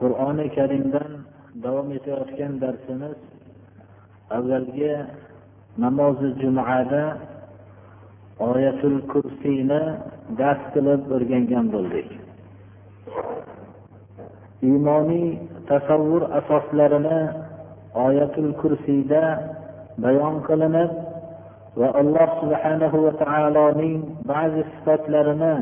Qur'oni 0.00 0.46
karimdan 0.56 1.10
davom 1.64 1.88
etayotgan 1.98 2.52
darsimiz 2.62 3.16
avvalgi 4.36 4.92
namozi 5.84 6.28
jumada 6.40 7.04
oyatul 8.48 8.98
kursiyni 9.12 9.82
dars 10.38 10.62
qilib 10.74 11.02
o'rgangan 11.16 11.66
bo'ldik. 11.74 12.08
Iymoniy 14.68 15.26
tasavvur 15.68 16.22
asoslarini 16.38 17.20
oyatul 18.06 18.52
kursiyda 18.60 19.22
bayon 20.04 20.36
qilinib 20.48 20.90
va 21.80 21.88
alloh 22.00 22.28
subhanahu 22.40 22.96
va 23.06 23.12
taoloning 23.24 24.00
ba'zi 24.32 24.62
sifatlarini 24.72 25.54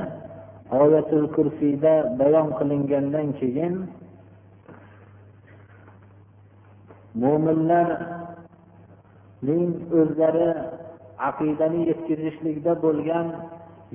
oyatul 0.82 1.27
kursiyda 1.37 1.95
bayon 2.19 2.48
qilingandan 2.59 3.29
keyin 3.41 3.74
mo'minlarning 7.24 9.65
o'zlari 9.99 10.49
aqidani 11.29 11.79
yetkazishlikda 11.90 12.71
bo'lgan 12.85 13.27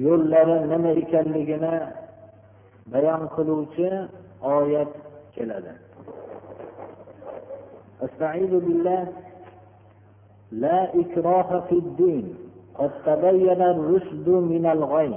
yo'llari 0.06 0.56
nima 0.72 0.90
ekanligini 1.02 1.74
bayon 2.92 3.22
qiluvchi 3.36 3.88
oyat 4.56 4.92
keladi 5.36 5.74
استعيذ 8.06 8.52
بالله 8.66 9.02
لا 10.64 10.80
إكراه 11.02 11.50
في 11.68 11.76
الدين 11.84 12.26
قد 12.78 12.90
تبين 13.06 13.60
الرشد 13.74 14.28
من 14.28 14.64
الغي 14.66 15.14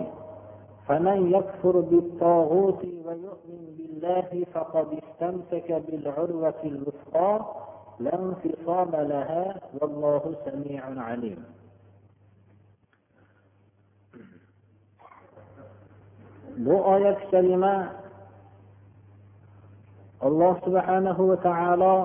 فمن 0.87 1.31
يكفر 1.35 1.79
بالطاغوت 1.79 2.81
ويؤمن 3.05 3.61
بالله 3.77 4.45
فقد 4.53 4.87
استمسك 5.01 5.69
بالعروة 5.85 6.61
الوثقى 6.63 7.45
لا 7.99 8.13
انفصام 8.19 8.91
لها 8.91 9.45
والله 9.81 10.23
سميع 10.45 10.81
عليم 10.97 11.39
bu 16.57 16.73
oyat 16.73 17.21
kalima 17.29 17.93
alloh 20.25 20.57
subhanahu 20.65 21.29
va 21.29 21.37
taolo 21.45 21.95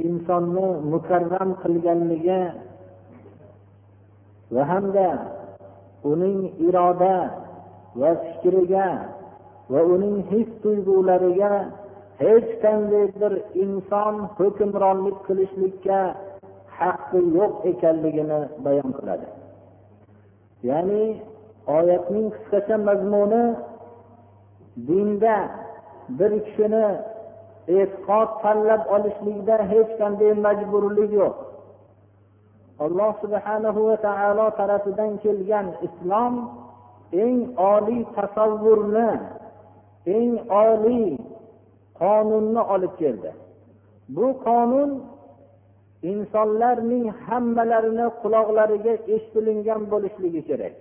insonni 0.00 0.68
mukarram 0.88 1.60
qilganligi 1.60 2.56
va 4.48 4.62
hamda 4.64 5.08
uning 6.08 6.56
iroda 6.66 7.16
va 8.00 8.10
fikriga 8.24 8.88
va 9.68 9.80
uning 9.94 10.24
his 10.32 10.48
tuyg'ulariga 10.64 11.52
hech 12.21 12.49
qanday 12.63 13.05
bir 13.21 13.33
inson 13.63 14.15
hukmronlik 14.37 15.17
qilishlikka 15.27 15.99
haqqi 16.79 17.19
yo'q 17.37 17.53
ekanligini 17.71 18.39
bayon 18.65 18.89
qiladi. 18.97 19.27
Ya'ni 20.69 21.03
oyatning 21.77 22.27
qisqacha 22.35 22.77
mazmuni 22.87 23.43
dinda 24.87 25.35
bir 26.17 26.31
kishini 26.45 26.87
e'tiqod 27.77 28.29
tanlab 28.43 28.81
olishlikda 28.95 29.55
hech 29.71 29.91
qanday 29.99 30.31
majburlik 30.45 31.11
yo'q. 31.21 31.35
Alloh 32.85 33.11
subhanahu 33.23 33.79
va 33.89 33.97
taolo 34.07 34.47
tarafidan 34.59 35.11
kelgan 35.23 35.67
islom 35.87 36.33
eng 37.23 37.39
oliy 37.73 38.01
tasavvurni 38.15 39.09
eng 40.17 40.31
oliy 40.63 41.05
qonunni 41.99 42.61
olib 42.73 42.93
keldi. 43.01 43.31
Bu 44.15 44.27
qonun 44.45 44.91
insonlarning 46.11 47.05
hammalarini 47.25 48.07
quloqlariga 48.21 48.93
eshitilingan 49.15 49.81
bo'lishligi 49.91 50.41
kerak. 50.49 50.75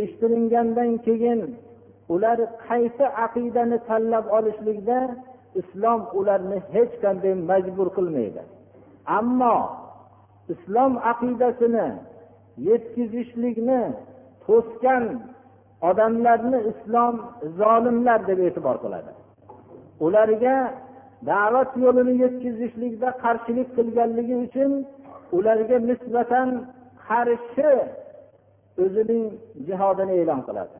Eshitilingandan 0.00 0.90
keyin 1.06 1.40
ular 2.14 2.38
qaysi 2.66 3.04
aqidani 3.26 3.78
tanlab 3.88 4.26
olishlikda 4.36 4.98
islom 5.60 6.00
ularni 6.18 6.58
hech 6.74 6.92
qanday 7.02 7.34
majbur 7.50 7.88
qilmaydi. 7.96 8.42
Ammo 9.18 9.56
islom 10.54 10.92
aqidasini 11.12 11.88
yetkazishlikni 12.68 13.82
to'sgan 14.46 15.04
odamlarni 15.88 16.58
islom 16.70 17.14
zolimlar 17.58 18.20
deb 18.28 18.38
e'tibor 18.46 18.76
qiladi. 18.84 19.12
Ularga 20.00 20.56
da'vat 21.30 21.70
yo'lini 21.84 22.14
yetkazishlikda 22.22 23.08
qarshilik 23.24 23.68
qilganligi 23.76 24.36
uchun 24.46 24.72
ularga 25.36 25.76
nisbatan 25.90 26.48
qarshi 27.06 27.72
o'zining 28.82 29.24
jihodini 29.66 30.14
e'lon 30.22 30.40
qiladi. 30.48 30.76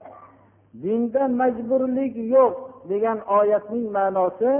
Dinda 0.83 1.23
majburlik 1.41 2.15
yo'q 2.35 2.55
degan 2.91 3.19
oyatning 3.39 3.87
ma'nosi 3.97 4.53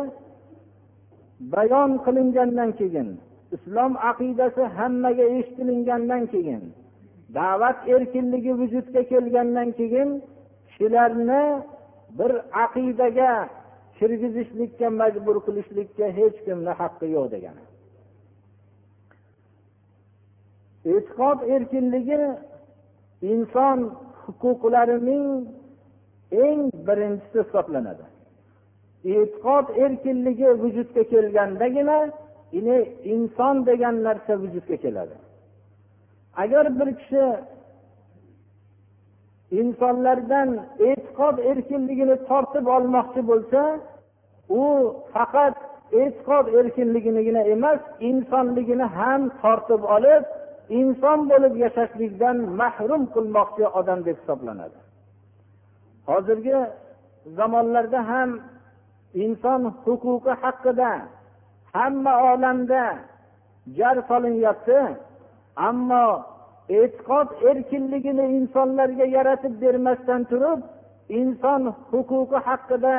bayon 1.55 1.91
qilingandan 2.05 2.71
keyin 2.81 3.09
islom 3.57 3.93
aqidasi 4.11 4.63
hammaga 4.77 5.27
eshitilingandan 5.39 6.23
keyin 6.33 6.63
da'vat 7.37 7.79
erkinligi 7.95 8.53
vujudga 8.61 9.03
kelgandan 9.11 9.69
keyin 9.79 10.09
kishilarni 10.69 11.45
bir 12.19 12.33
aqidaga 12.65 13.33
kirgizishlikka 13.99 14.87
majbur 15.01 15.37
qilishlikka 15.47 16.07
hech 16.19 16.37
kimni 16.47 16.73
haqqi 16.81 17.07
yo'q 17.17 17.27
degani. 17.35 17.65
E'tiqod 20.93 21.39
erkinligi 21.55 22.19
inson 23.33 23.79
huquqlarining 24.25 25.27
eng 26.47 26.61
birinchisi 26.87 27.39
hisoblanadi. 27.45 28.05
E'tiqod 29.15 29.67
erkinligi 29.85 30.49
vujudga 30.63 31.03
kelgandagina 31.13 31.99
inson 33.15 33.57
degan 33.69 33.97
narsa 34.07 34.33
vujudga 34.43 34.77
keladi. 34.85 35.17
Agar 36.43 36.65
bir 36.79 36.89
kishi 37.01 37.25
insonlardan 39.61 40.49
e'tiqod 41.15 41.37
erkinligini 41.51 42.17
tortib 42.29 42.67
olmoqchi 42.77 43.21
bo'lsa 43.31 43.61
u 44.63 44.65
faqat 45.15 45.57
e'tiqod 46.03 46.47
erkinliginigina 46.59 47.43
emas 47.55 47.81
insonligini 48.11 48.87
ham 48.97 49.21
tortib 49.43 49.83
olib 49.97 50.25
inson 50.81 51.19
bo'lib 51.31 51.55
yashashlikdan 51.65 52.37
mahrum 52.61 53.03
qilmoqchi 53.15 53.65
odam 53.79 54.01
deb 54.07 54.17
hisoblanadi. 54.21 54.79
Hozirgi 56.09 56.59
zamonlarda 57.39 58.01
ham 58.11 58.31
inson 59.25 59.61
huquqi 59.85 60.33
haqida 60.43 60.93
hamma 61.75 62.15
olamda 62.33 62.85
jar 63.79 63.97
solinyapti 64.11 64.79
ammo 65.69 66.07
e'tiqod 66.79 67.29
erkinligini 67.51 68.25
insonlarga 68.39 69.07
yaratib 69.17 69.55
bermasdan 69.63 70.23
turib 70.31 70.61
inson 71.09 71.63
huquqi 71.91 72.39
haqida 72.49 72.95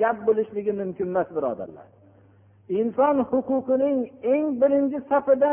gap 0.00 0.16
bo'lishligi 0.26 0.72
mumkin 0.80 1.06
emas 1.12 1.28
birodarlar. 1.36 1.88
Inson 2.80 3.16
huquqining 3.30 3.98
eng 4.32 4.46
birinchi 4.60 4.98
safida 5.10 5.52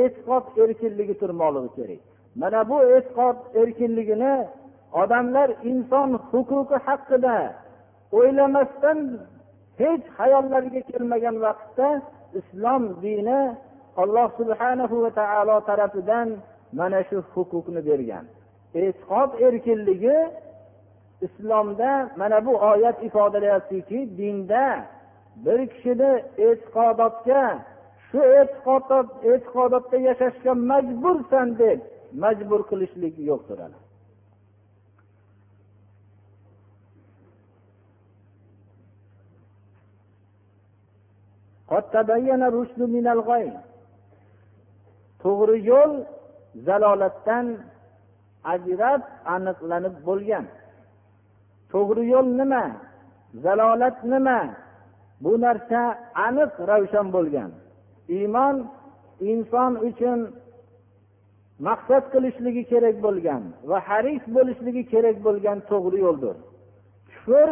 e'tiqod 0.00 0.44
erkinligi 0.62 1.14
turmoqligi 1.22 1.70
kerak. 1.76 2.00
Mana 2.40 2.60
bu 2.70 2.76
e'tiqod 2.96 3.36
erkinligini 3.60 4.34
odamlar 5.02 5.48
inson 5.70 6.10
huquqi 6.30 6.76
haqida 6.86 7.36
o'ylamasdan 8.18 8.98
hech 9.80 10.04
hayollariga 10.18 10.80
kelmagan 10.90 11.36
vaqtda 11.46 11.88
islom 12.40 12.82
dini 13.04 13.40
alloh 14.02 14.28
subhanahu 14.40 14.96
va 15.04 15.10
taolo 15.20 15.56
tarafidan 15.68 16.28
mana 16.78 17.00
shu 17.08 17.18
huquqni 17.34 17.80
bergan. 17.88 18.24
E'tiqod 18.80 19.30
erkinligi 19.46 20.18
islomda 21.26 22.10
mana 22.16 22.46
bu 22.46 22.52
oyat 22.70 23.02
ifodalayaptiki 23.08 23.98
dinda 24.18 24.64
bir 25.44 25.60
kishini 25.72 26.12
e'tiqodotga 26.46 27.42
shu 28.06 28.20
e'tiqodotda 28.40 29.96
yashashga 30.08 30.52
majbursan 30.70 31.48
deb 31.58 31.78
majbur 32.22 32.60
qilishlik 32.70 33.14
yo'qdir 33.30 33.58
to'g'ri 45.22 45.56
yo'l 45.70 45.92
zalolatdan 46.66 47.46
ajrab 48.54 49.02
aniqlanib 49.34 49.94
bo'lgan. 50.08 50.44
To'g'ri 51.72 52.04
yo'l 52.12 52.28
nima? 52.40 52.64
Zalolat 53.44 53.98
nima? 54.12 54.40
Bu 55.22 55.32
narsa 55.44 55.80
aniq 56.26 56.52
ravshan 56.70 57.06
bo'lgan. 57.16 57.50
Iymon 58.16 58.56
inson 59.32 59.72
uchun 59.88 60.18
maqsad 61.66 62.04
qilishligi 62.12 62.62
kerak 62.72 62.96
bo'lgan 63.06 63.42
va 63.70 63.78
haris 63.88 64.22
bo'lishligi 64.36 64.82
kerak 64.92 65.16
bo'lgan 65.26 65.58
to'g'ri 65.70 65.98
yo'ldir. 66.06 66.36
Kufr 67.10 67.50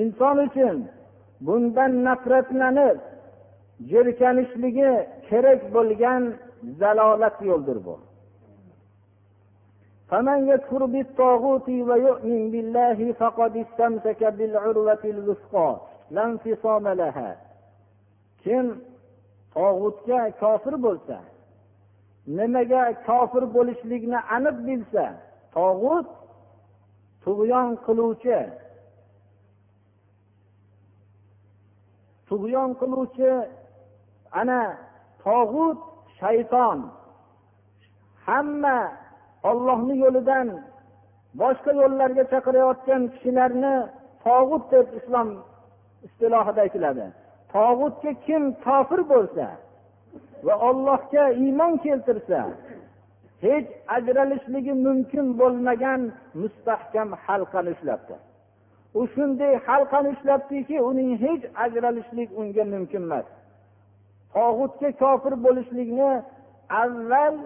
inson 0.00 0.36
uchun 0.46 0.76
bundan 1.46 1.92
nafratlanib 2.06 2.98
jirkanishligi 3.90 4.92
kerak 5.28 5.60
bo'lgan 5.74 6.22
zalolat 6.80 7.36
yo'ldir 7.50 7.78
bu. 7.86 7.94
فمن 10.09 10.47
يكفر 10.47 10.85
بالطاغوت 10.85 11.69
ويؤمن 11.69 12.51
بالله 12.51 13.13
فقد 13.13 13.57
استمسك 13.57 14.23
بالعروة 14.23 15.03
الوثقى 15.05 15.71
لا 16.11 16.25
انفصام 16.25 16.87
لها 16.87 17.37
kim 18.45 18.65
tog'utga 19.55 20.19
kofir 20.41 20.75
bo'lsa 20.85 21.17
nimaga 22.37 22.83
kofir 23.07 23.43
bo'lishlikni 23.55 24.19
aniq 24.35 24.57
bilsa 24.67 25.05
tog'ut 25.55 26.07
tug'yon 27.23 27.69
qiluvchi 27.85 28.39
tug'yon 32.29 32.69
qiluvchi 32.81 33.31
ana 34.39 34.61
tog'ut 35.25 35.79
shayton 36.19 36.79
hamma 38.27 38.77
ollohni 39.48 39.94
yo'lidan 40.04 40.48
boshqa 41.40 41.70
yo'llarga 41.82 42.24
chaqirayotgan 42.32 43.02
kishilarni 43.12 43.74
tog'ut 44.24 44.64
deb 44.72 44.86
islom 44.98 45.28
istilohida 46.06 46.60
aytiladi. 46.66 47.06
Tog'utga 47.54 48.12
kim 48.26 48.42
kofir 48.66 49.00
bo'lsa 49.12 49.46
va 50.46 50.54
ollohga 50.68 51.24
iymon 51.44 51.72
keltirsa 51.84 52.40
hech 53.46 53.68
ajralishligi 53.96 54.74
mumkin 54.86 55.26
bo'lmagan 55.40 56.00
mustahkam 56.42 57.08
halqani 57.26 57.70
ushlabdi. 57.76 58.14
U 58.98 59.02
shunday 59.14 59.52
halqani 59.66 60.08
ushlabdiki 60.14 60.76
uning 60.90 61.10
hech 61.24 61.42
ajralishlik 61.64 62.28
unga 62.40 62.64
mumkin 62.74 63.02
emas. 63.08 63.26
Tog'utga 64.34 64.90
kofir 65.02 65.34
bo'lishlikni 65.44 66.10
avval 66.82 67.36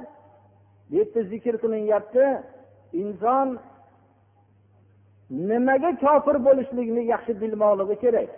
bu 0.94 0.98
yerda 0.98 1.22
zikr 1.22 1.54
qilinyapti. 1.62 2.42
Inson 2.92 3.58
nimaga 5.30 5.90
kofir 6.04 6.36
bo'lishlikni 6.46 7.02
yaxshi 7.12 7.32
bilmoqligi 7.42 7.96
kerak. 8.04 8.30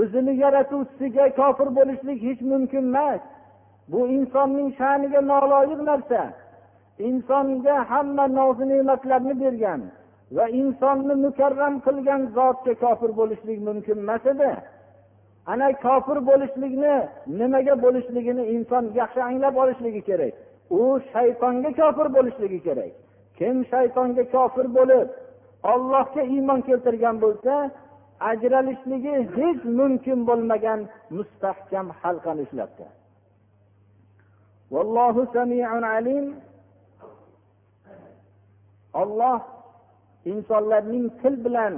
O'zini 0.00 0.32
yaratuvchisiga 0.44 1.24
kofir 1.40 1.68
bo'lishlik 1.78 2.18
hech 2.28 2.40
mumkin 2.52 2.84
emas. 2.90 3.20
Bu 3.92 4.00
insonning 4.16 4.68
sha'niga 4.78 5.20
noloyiq 5.32 5.80
narsa. 5.90 6.20
Insonga 7.08 7.76
hamma 7.90 8.24
nozi 8.38 8.64
ne'matlarni 8.72 9.34
bergan 9.42 9.80
va 10.36 10.44
insonni 10.60 11.14
mukarram 11.24 11.74
qilgan 11.86 12.22
zotga 12.36 12.74
kofir 12.84 13.10
bo'lishlik 13.20 13.58
mumkin 13.68 13.96
emas 14.04 14.24
edi. 14.32 14.52
Ana 15.52 15.68
kofir 15.84 16.18
bo'lishlikni 16.28 16.94
nimaga 17.40 17.74
bo'lishligini 17.84 18.44
inson 18.54 18.84
yaxshi 19.00 19.20
anglab 19.28 19.54
olishligi 19.62 20.02
kerak. 20.10 20.34
U 20.70 21.00
shaytonga 21.12 21.70
kofir 21.80 22.08
bo'lishligi 22.16 22.60
kerak. 22.66 22.92
Kim 23.38 23.56
shaytonga 23.70 24.24
kofir 24.34 24.66
bo'lib 24.78 25.08
ollohga 25.72 26.22
iymon 26.34 26.60
keltirgan 26.68 27.16
bo'lsa 27.24 27.54
ajralishligi 28.30 29.14
hech 29.36 29.60
mumkin 29.78 30.18
bo'lmagan 30.28 30.80
mustahkam 31.16 31.86
halqani 32.00 32.40
ushlabdi. 32.46 32.86
Vallohu 34.74 35.22
samiun 35.34 35.84
alim. 35.96 36.26
Olloh 39.02 39.40
insonlarning 40.32 41.06
til 41.20 41.34
bilan 41.44 41.74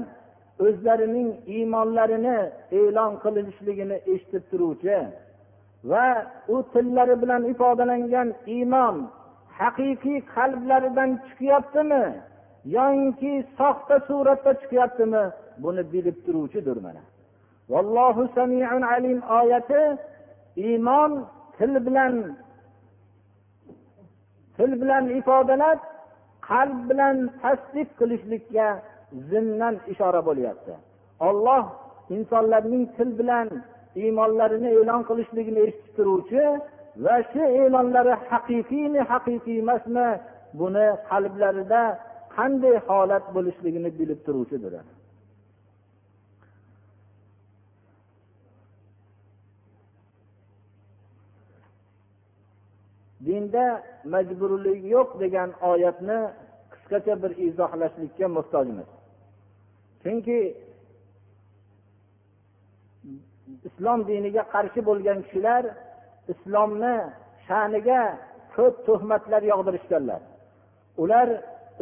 o'zlarining 0.67 1.31
iymonlarini 1.55 2.39
e'lon 2.81 3.13
qilinishligini 3.25 3.97
eshitib 4.13 4.45
turuvchi 4.51 4.97
va 5.91 6.07
u 6.55 6.57
tillari 6.73 7.15
bilan 7.23 7.43
ifodalangan 7.53 8.29
iymon 8.57 8.97
haqiqiy 9.59 10.19
qalblaridan 10.35 11.11
chiqyaptimi 11.27 12.05
yoinki 12.77 13.33
soxta 13.59 13.97
suratda 14.09 14.53
chiqyaptimi 14.61 15.23
buni 15.63 15.83
bilib 15.93 16.17
turuvchidir 16.25 16.79
mana. 16.87 17.03
Vallohu 17.73 18.23
samiun 18.37 18.83
alim 18.95 19.19
oyati 19.41 19.83
iymon 20.67 21.13
til 21.57 21.73
bilan 21.87 22.15
til 24.57 24.73
bilan 24.81 25.05
ifodalab 25.19 25.81
qalb 26.49 26.79
bilan 26.91 27.17
tasdiq 27.43 27.89
qilishlikka 27.99 28.67
zimdan 29.31 29.75
ishora 29.93 30.21
bo'lyapti. 30.29 30.75
Olloh 31.29 31.65
insonlarning 32.17 32.85
til 32.97 33.11
bilan 33.19 33.49
iymonlarini 34.03 34.71
e'lon 34.79 35.03
qilishligini 35.09 35.61
eshitib 35.67 35.93
turuvchi 35.99 36.45
va 37.05 37.17
shu 37.31 37.43
e'lonlari 37.63 38.15
haqiqiymi 38.31 39.01
haqiqiy 39.11 39.59
emasmi 39.65 40.09
buni 40.61 40.87
qalblarida 41.11 41.83
qanday 42.37 42.77
holat 42.89 43.25
bo'lishligini 43.37 43.91
bilib 43.99 44.21
turuvchidir. 44.27 44.75
Dinda 53.27 53.67
majburlik 54.15 54.81
yo'q 54.95 55.09
degan 55.23 55.51
oyatni 55.71 56.19
qisqacha 56.73 57.15
bir 57.23 57.33
izohlashlikka 57.47 58.27
muhtojmiz. 58.37 58.89
Chunki 60.03 60.39
islom 63.69 64.01
diniga 64.09 64.43
qarshi 64.55 64.81
bo'lgan 64.89 65.19
kishilar 65.25 65.63
islomni 66.33 66.97
sha'niga 67.47 68.03
ko'p 68.57 68.75
tuhmatlar 68.87 69.43
yog'dirishganlar. 69.53 70.21
Ular 71.03 71.29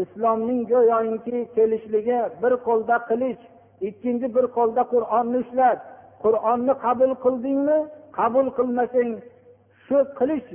islomning 0.04 0.60
go'yoki 0.72 1.38
kelishligi 1.56 2.18
bir 2.42 2.52
qo'lda 2.66 2.96
qilich 3.10 3.40
ikkinchi 3.88 4.26
bir 4.36 4.46
qo'lda 4.56 4.82
qur'onni 4.94 5.36
ushlab 5.44 5.78
qur'onni 6.24 6.74
qabul 6.84 7.12
qildingmi? 7.24 7.78
Qabul 8.18 8.46
qilmasang 8.58 9.10
shu 9.86 9.98
qilich 10.18 10.48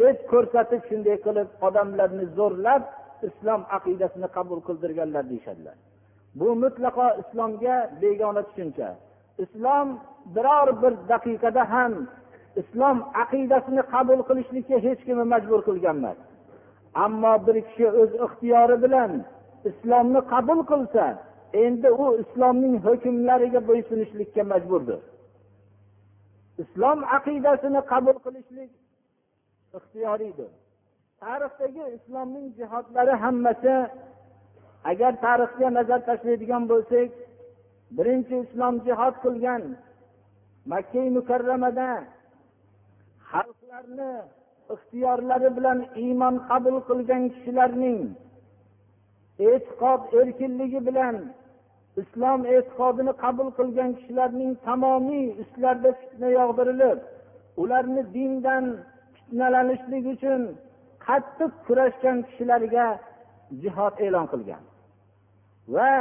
deb 0.00 0.16
ko'rsatib 0.32 0.82
shunday 0.88 1.16
qilib 1.26 1.48
odamlarni 1.66 2.24
zo'rlab 2.38 2.82
islom 3.28 3.60
aqidasini 3.76 4.28
qabul 4.36 4.60
qildirganlar 4.68 5.24
deyishadilar. 5.30 5.76
Bu 6.38 6.48
mutlaqo 6.62 7.06
islomga 7.22 7.76
begona 8.02 8.42
tushuncha. 8.48 8.88
Islom 9.44 9.88
biror 10.34 10.68
bir 10.82 10.92
daqiqada 11.12 11.62
ham 11.74 11.92
islom 12.60 12.96
aqidasini 13.22 13.82
qabul 13.94 14.20
qilishlikka 14.28 14.76
hech 14.86 15.00
kimni 15.06 15.24
majbur 15.34 15.60
qilgan 15.68 15.96
emas 16.00 16.18
ammo 17.04 17.34
bir 17.46 17.56
kishi 17.66 17.86
o'z 18.00 18.12
ixtiyori 18.26 18.76
bilan 18.84 19.12
islomni 19.70 20.20
qabul 20.32 20.60
qilsa 20.70 21.04
endi 21.64 21.88
u 22.02 22.06
islomning 22.22 22.74
hukmlariga 22.86 23.60
bo'ysunishlikka 23.68 24.42
majburdir. 24.52 25.00
Islom 26.62 26.98
aqidasini 27.16 27.80
qabul 27.92 28.16
qilishlik 28.24 28.70
ixtiyoriydir 29.78 30.50
tarixdagi 31.22 31.84
islomning 31.96 32.46
jihodlari 32.58 33.14
hammasi 33.24 33.74
agar 34.90 35.12
tarixga 35.26 35.68
nazar 35.78 36.00
tashlaydigan 36.08 36.64
bo'lsak 36.72 37.10
birinchi 37.96 38.34
islom 38.44 38.74
jihod 38.86 39.14
qilgan 39.24 39.62
makka 40.70 41.02
mukarramada 41.16 41.90
xalqlarni 43.30 44.12
ixtiyorlari 44.74 45.50
bilan 45.56 45.78
iymon 46.04 46.34
qabul 46.50 46.76
qilgan 46.88 47.22
kishilarning 47.34 48.00
e'tiqod 49.48 50.00
erkinligi 50.20 50.80
bilan 50.88 51.16
islom 52.02 52.40
e'tiqodini 52.54 53.12
qabul 53.24 53.48
qilgan 53.58 53.90
kishilarning 53.98 54.52
tamomiy 54.66 55.26
ustlarida 55.42 55.90
fitna 56.00 56.28
yog'dirilib 56.38 56.98
ularni 57.62 58.02
dindan 58.14 58.64
fitnalanishlik 59.14 60.04
uchun 60.14 60.42
qattiq 61.06 61.52
kurashgan 61.66 62.18
kishilarga 62.28 62.86
jihod 63.62 63.94
e'lon 64.06 64.26
qilgan 64.32 64.62
va 65.74 65.92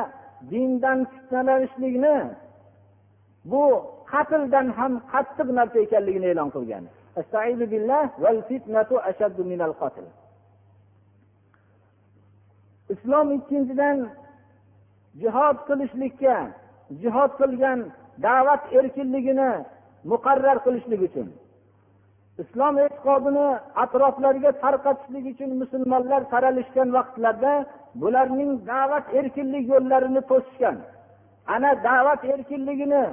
dindan 0.52 1.00
fitnalanishlikni 1.12 2.18
bu 3.52 3.64
qatldan 4.12 4.68
ham 4.78 4.94
qattiq 5.14 5.48
narsa 5.60 5.78
ekanligini 5.86 6.28
e'lon 6.34 6.50
qilgan. 6.56 6.84
Islom 12.94 13.28
ikkinchidan 13.38 13.98
jihod 15.22 15.58
qilishlikka 15.68 16.36
jihod 17.02 17.32
qilgan 17.42 17.80
da'vat 18.26 18.64
erkinligini 18.80 19.52
muqarrar 20.12 20.58
qilishlik 20.66 21.02
uchun 21.08 21.28
islom 22.44 22.76
e'tiqodini 22.86 23.48
atroflariga 23.84 24.52
tarqatishlik 24.64 25.26
uchun 25.34 25.52
musulmonlar 25.62 26.22
taralishgan 26.34 26.90
vaqtlarda 26.98 27.54
bularning 28.02 28.52
da'vat 28.72 29.06
erkinlik 29.20 29.66
yo'llarini 29.74 30.22
to'sishgan 30.32 30.78
ana 31.56 31.72
da'vat 31.88 32.22
erkinligini 32.34 33.04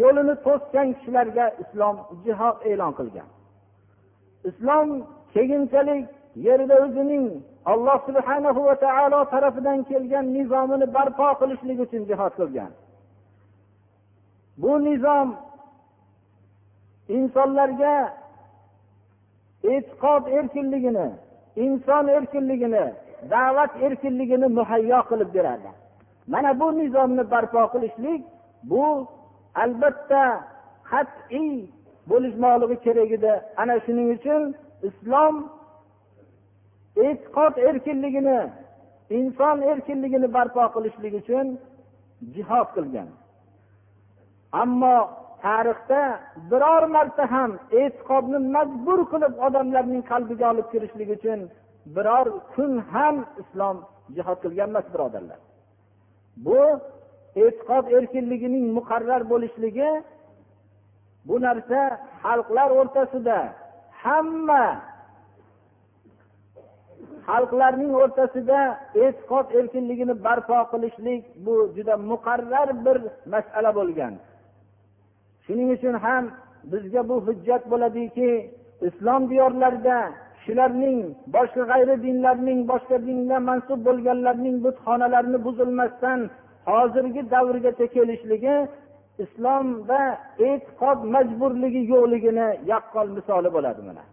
yo'lini 0.00 0.34
to'sgan 0.46 0.88
kishilarga 0.96 1.46
islom 1.62 1.96
jihod 2.24 2.56
e'lon 2.70 2.92
qilgan. 2.98 3.28
Islom 4.48 4.88
keyinchalik 5.34 6.04
yerda 6.46 6.74
o'zining 6.84 7.26
alloh 7.72 7.98
subhanahu 8.08 8.60
va 8.68 8.74
taolo 8.84 9.20
tarafidan 9.32 9.78
kelgan 9.90 10.26
nizomini 10.36 10.86
barpo 10.96 11.28
qilishlik 11.40 11.78
uchun 11.84 12.02
jihod 12.10 12.32
qilgan. 12.40 12.70
Bu 14.62 14.72
nizom 14.88 15.28
insonlarga 17.16 17.94
e'tiqod 19.72 20.24
erkinligini 20.38 21.06
inson 21.64 22.04
erkinligini 22.16 22.84
da'vat 23.30 23.72
erkinligini 23.86 24.48
muhayyo 24.58 25.00
qilib 25.10 25.30
beradi. 25.36 25.70
Mana 26.32 26.60
bu 26.60 26.66
nizomni 26.78 27.24
barpo 27.30 27.62
qilishlik 27.72 28.22
bu 28.70 28.84
albatta 29.62 30.22
qat'iy 30.90 31.54
bo'lishmoqligi 32.10 32.76
kerak 32.84 33.10
edi. 33.16 33.32
Ana 33.60 33.74
shuning 33.84 34.08
uchun 34.16 34.42
islom 34.88 35.34
e'tiqod 37.06 37.54
erkinligini 37.68 38.40
inson 39.18 39.56
erkinligini 39.72 40.28
barpo 40.36 40.64
qilishlik 40.74 41.14
uchun 41.22 41.46
jihod 42.34 42.68
qilgan. 42.76 43.08
Ammo 44.62 44.96
tarixda 45.44 46.02
biror 46.50 46.84
marta 46.94 47.24
ham 47.34 47.50
e'tiqodni 47.80 48.38
majbur 48.54 49.00
qilib 49.12 49.34
odamlarning 49.46 50.02
qalbiga 50.12 50.46
olib 50.52 50.66
kirishlik 50.72 51.08
uchun 51.16 51.40
biror 51.86 52.26
kun 52.54 52.72
ham 52.92 53.16
islom 53.42 53.76
jihod 54.16 54.38
qilgan 54.44 54.68
emas 54.72 54.86
birodarlar. 54.94 55.40
Bu 56.46 56.60
e'tiqod 57.42 57.84
erkinligining 57.98 58.66
muqarrar 58.78 59.22
bo'lishligi 59.32 59.90
bu 61.28 61.34
narsa 61.46 61.80
xalqlar 62.22 62.68
o'rtasida 62.80 63.38
hamma 64.02 64.64
xalqlarning 67.28 67.92
o'rtasida 68.02 68.60
e'tiqod 69.04 69.46
erkinligini 69.58 70.14
barpo 70.26 70.58
qilishlik 70.72 71.22
bu 71.46 71.54
juda 71.76 71.94
muqarrar 72.10 72.68
bir 72.84 72.98
masala 73.32 73.70
bo'lgan. 73.78 74.14
Shuning 75.44 75.68
uchun 75.76 75.94
ham 76.04 76.24
bizga 76.72 77.02
bu 77.10 77.16
hujjat 77.26 77.62
bo'ladiki 77.72 78.30
islom 78.88 79.22
diyorlarida 79.30 79.98
kishilarning 80.42 80.98
boshqa 81.34 81.62
g'ayri 81.70 81.94
dinlarning 82.04 82.60
boshqa 82.70 82.96
dinga 83.08 83.38
mansub 83.48 83.80
bo'lganlarning 83.88 84.56
butxonalarini 84.64 85.38
buzilmasdan 85.46 86.20
hozirgi 86.70 87.22
davrgacha 87.32 87.86
kelishligi 87.94 88.56
islomda 89.24 90.00
e'tiqod 90.48 90.98
majburligi 91.14 91.82
yo'qligini 91.92 92.48
yaqqol 92.72 93.08
misoli 93.16 93.48
bo'ladi 93.56 93.82
mana. 93.88 94.04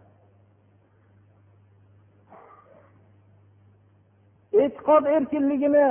E'tiqod 4.62 5.04
erkinligini 5.16 5.88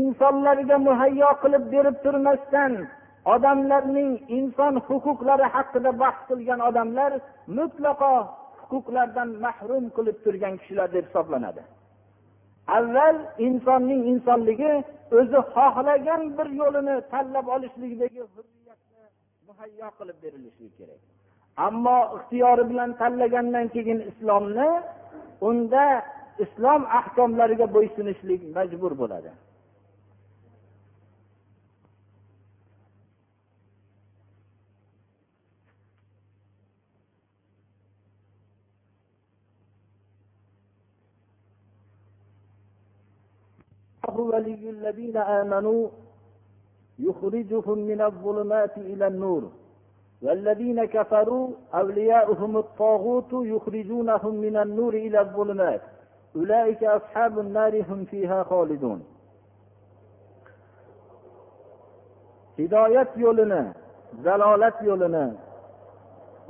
insonlarga 0.00 0.76
muhayyo 0.88 1.30
qilib 1.42 1.64
berib 1.74 1.96
turmasdan 2.04 2.72
odamlarning 3.34 4.10
inson 4.38 4.74
huquqlari 4.88 5.46
haqida 5.54 5.90
bahs 6.02 6.18
qilgan 6.28 6.60
odamlar 6.68 7.12
mutlaqo 7.58 8.14
huquqlardan 8.70 9.28
mahrum 9.44 9.84
qilib 9.96 10.16
turgan 10.24 10.54
kishilar 10.60 10.88
deb 10.96 11.04
hisoblanadi. 11.08 11.62
Avval 12.78 13.16
insonning 13.46 14.02
insonligi 14.12 14.72
o'zi 15.18 15.40
xohlagan 15.54 16.22
bir 16.38 16.48
yo'lini 16.60 16.96
tanlab 17.12 17.46
olishlikdagi 17.56 18.22
hurriyatni 18.32 19.04
muhayyo 19.48 19.88
qilib 19.98 20.18
berilishi 20.24 20.66
kerak. 20.78 21.00
Ammo 21.66 21.98
ixtiyori 22.16 22.64
bilan 22.70 22.90
tanlagandan 23.00 23.66
keyin 23.74 24.00
islomni 24.10 24.70
unda 25.48 25.84
islom 26.44 26.82
ahkomlariga 27.00 27.66
bo'ysunishlik 27.76 28.40
majbur 28.56 28.92
bo'ladi. 29.02 29.30
ولي 44.25 44.69
الذين 44.69 45.17
آمنوا 45.17 45.87
يخرجهم 46.99 47.77
من 47.77 48.01
الظلمات 48.01 48.77
إلى 48.77 49.07
النور 49.07 49.51
والذين 50.21 50.85
كفروا 50.85 51.49
أولياؤهم 51.73 52.57
الطاغوت 52.57 53.33
يخرجونهم 53.33 54.35
من 54.35 54.57
النور 54.57 54.93
إلى 54.93 55.21
الظلمات 55.21 55.81
أولئك 56.35 56.83
أصحاب 56.83 57.39
النار 57.39 57.81
هم 57.89 58.05
فيها 58.05 58.43
خالدون 58.43 59.03
hidoyat 62.61 63.11
yo'lini 63.17 63.63
zalolat 64.23 64.77
yo'lini 64.89 65.25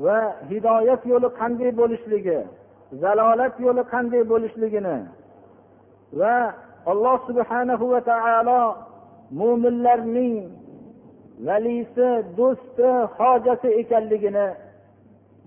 va 0.05 0.17
hidoyat 0.49 1.01
yo'li 1.11 1.29
qanday 1.39 1.71
bo'lishligi 1.79 2.39
zalolat 3.03 3.55
yo'li 3.65 3.83
qanday 3.93 4.23
bo'lishligini 4.31 4.97
va 6.19 6.35
alloh 6.90 7.16
subhanahu 7.28 7.84
va 7.92 8.00
taolo 8.10 8.62
mo'minlarning 9.40 10.36
valisi 11.46 12.08
do'sti 12.38 12.90
hojati 13.18 13.68
ekanligini 13.80 14.46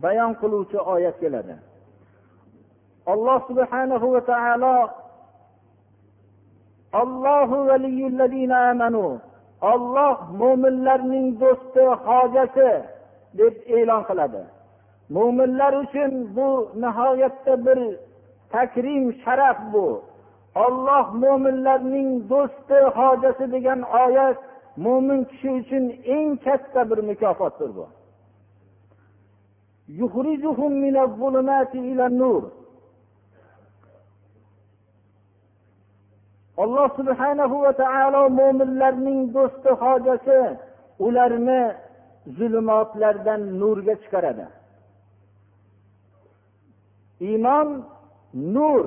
bayon 0.02 0.32
qiluvchi 0.42 0.80
oyat 0.94 1.16
keladi. 1.22 1.56
Alloh 3.14 3.40
subhanahu 3.50 4.14
va 4.14 4.22
taolo 4.32 4.76
allohu 7.02 7.58
amanu 8.70 9.06
olloh 9.62 10.18
mo'minlarning 10.42 11.26
do'sti 11.42 11.84
hojati 12.06 12.72
deb 13.38 13.54
e'lon 13.78 14.04
qiladi. 14.10 14.44
Mo'minlar 15.16 15.74
uchun 15.84 16.12
bu 16.36 16.50
nihoyatda 16.84 17.54
bir 17.66 17.80
takrim 18.54 19.04
sharaf 19.24 19.58
bu. 19.74 20.09
Olloh 20.56 21.06
mo'minlarning 21.24 22.30
do'sti 22.30 22.80
hojasi 22.98 23.52
degan 23.52 23.82
oyat 23.82 24.38
mo'min 24.84 25.20
kishi 25.30 25.50
uchun 25.60 25.84
eng 26.16 26.30
katta 26.46 26.82
bir 26.90 27.00
mukofotdir 27.10 27.70
bu. 27.78 27.86
Alloh 36.64 36.90
subhanahu 37.00 37.56
va 37.64 37.72
taolo 37.84 38.22
mo'minlarning 38.40 39.20
do'sti 39.36 39.70
hojasi 39.84 40.40
ularni 41.06 41.62
zulmotlardan 42.38 43.42
nurga 43.60 43.96
chiqaradi. 44.04 44.48
Iymon 47.28 47.68
nur 48.34 48.84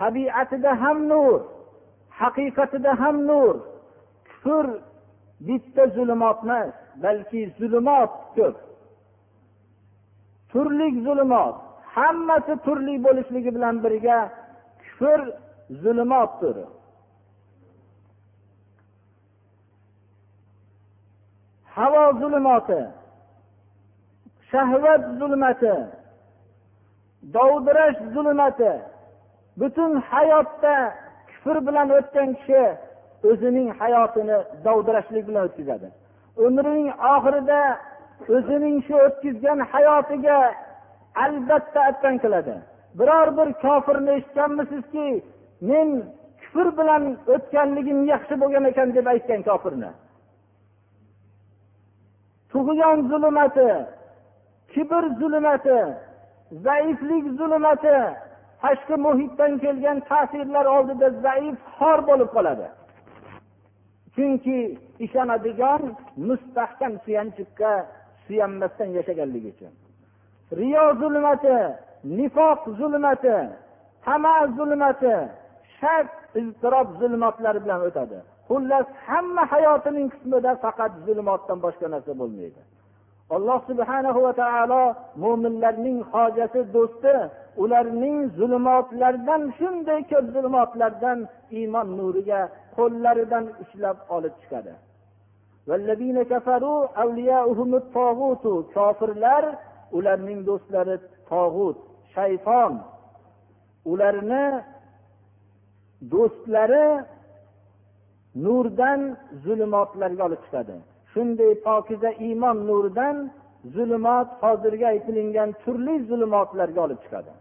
tabiatida 0.00 0.72
ham 0.82 0.98
nur 1.10 1.38
haqiqatida 2.20 2.92
ham 3.02 3.16
nur. 3.30 3.54
Kufr 4.42 4.66
bitta 5.46 5.84
zulmot 5.96 6.38
emas 6.44 6.72
balki 7.02 7.42
zulmot 7.58 8.12
ko'p. 8.36 8.56
Turli 10.52 10.88
zulmot 11.06 11.56
hammasi 11.94 12.54
turli 12.66 12.94
bo'lishligi 13.06 13.50
bilan 13.56 13.76
birga 13.84 14.18
kufr 14.82 15.20
zulumotdir 15.82 16.56
havo 21.76 22.04
zulmati 22.20 22.80
shahvat 24.50 25.02
zulmati 25.18 25.74
dovdirash 27.34 28.00
zulmati 28.14 28.72
butun 29.56 29.92
hayotda 30.10 30.74
kufr 31.30 31.56
bilan 31.66 31.88
o'tgan 31.98 32.30
kishi 32.38 32.62
o'zining 33.30 33.68
hayotini 33.80 34.36
dovdirashlik 34.64 35.24
bilan 35.28 35.42
o'tkazadi. 35.48 35.88
Umrining 36.46 36.88
oxirida 37.14 37.60
o'zining 38.36 38.76
shu 38.86 38.94
o'tkazgan 39.06 39.58
hayotiga 39.72 40.38
albatta 41.24 41.80
attan 41.90 42.16
qiladi. 42.22 42.54
Biror 42.98 43.28
bir 43.38 43.48
kofirni 43.64 44.10
eshitganmisizki 44.18 45.06
men 45.70 45.88
kufr 46.42 46.68
bilan 46.80 47.02
o'tganligim 47.34 47.98
yaxshi 48.12 48.34
bo'lgan 48.42 48.64
ekan 48.70 48.88
deb 48.96 49.06
aytgan 49.12 49.40
kofirni. 49.48 49.90
Tug'yon 52.52 52.98
zulmati 53.10 53.70
kibr 54.72 55.04
zulmati 55.20 55.78
zaiflik 56.66 57.24
zulmati 57.38 57.96
tashqi 58.62 58.96
muhitdan 59.06 59.52
kelgan 59.62 59.98
ta'sirlar 60.10 60.66
oldida 60.76 61.08
zaif 61.24 61.56
xor 61.76 61.98
bo'lib 62.08 62.28
qoladi. 62.36 62.66
Chunki 64.14 64.58
ishonadigan 65.04 65.82
mustahkam 66.28 66.92
suyanchiqqa 67.04 67.72
suyanmasdan 68.24 68.88
yashaganligi 68.98 69.48
uchun. 69.54 69.72
Riyo 70.60 70.84
zulmati 71.00 71.56
nifoq 72.18 72.60
zulmati 72.78 73.36
tama 74.04 74.34
zulmati 74.56 75.14
shak 75.78 76.08
iztirob 76.40 76.88
zulmatlari 77.00 77.60
bilan 77.64 77.80
o'tadi. 77.88 78.18
Xullas 78.48 78.86
hamma 79.06 79.42
hayotining 79.52 80.08
qismida 80.12 80.52
faqat 80.64 80.92
zulmotdan 81.06 81.58
boshqa 81.64 81.86
narsa 81.94 82.12
bo'lmaydi. 82.20 82.60
Alloh 83.36 83.58
subhanahu 83.70 84.18
va 84.26 84.32
taolo 84.42 84.82
mo'minlarning 85.22 85.98
hojasi 86.12 86.60
do'sti 86.74 87.14
ularning 87.62 88.18
zulmotlardan 88.38 89.42
shunday 89.58 90.00
ko'p 90.10 90.26
zulmotlardan 90.34 91.18
iymon 91.58 91.88
nuriga 91.98 92.40
qo'llaridan 92.76 93.44
ushlab 93.62 93.98
olib 94.16 94.34
chiqadi. 94.42 94.72
Kofirlar 98.76 99.44
ularning 99.96 100.40
do'stlari 100.48 100.96
tog'ut 101.30 101.78
shayton. 102.14 102.72
Ularni 103.92 104.44
do'stlari 106.12 106.86
nurdan 108.44 109.00
zulmotlarga 109.44 110.22
olib 110.28 110.42
chiqadi. 110.46 110.76
Shunday 111.12 111.52
pokiza 111.66 112.10
iymon 112.26 112.56
nuridan 112.68 113.16
zulmot 113.74 114.28
hozirgi 114.42 114.86
aytilingan 114.92 115.50
turli 115.62 115.94
zulmotlarga 116.10 116.80
olib 116.86 117.00
chiqadi. 117.04 117.32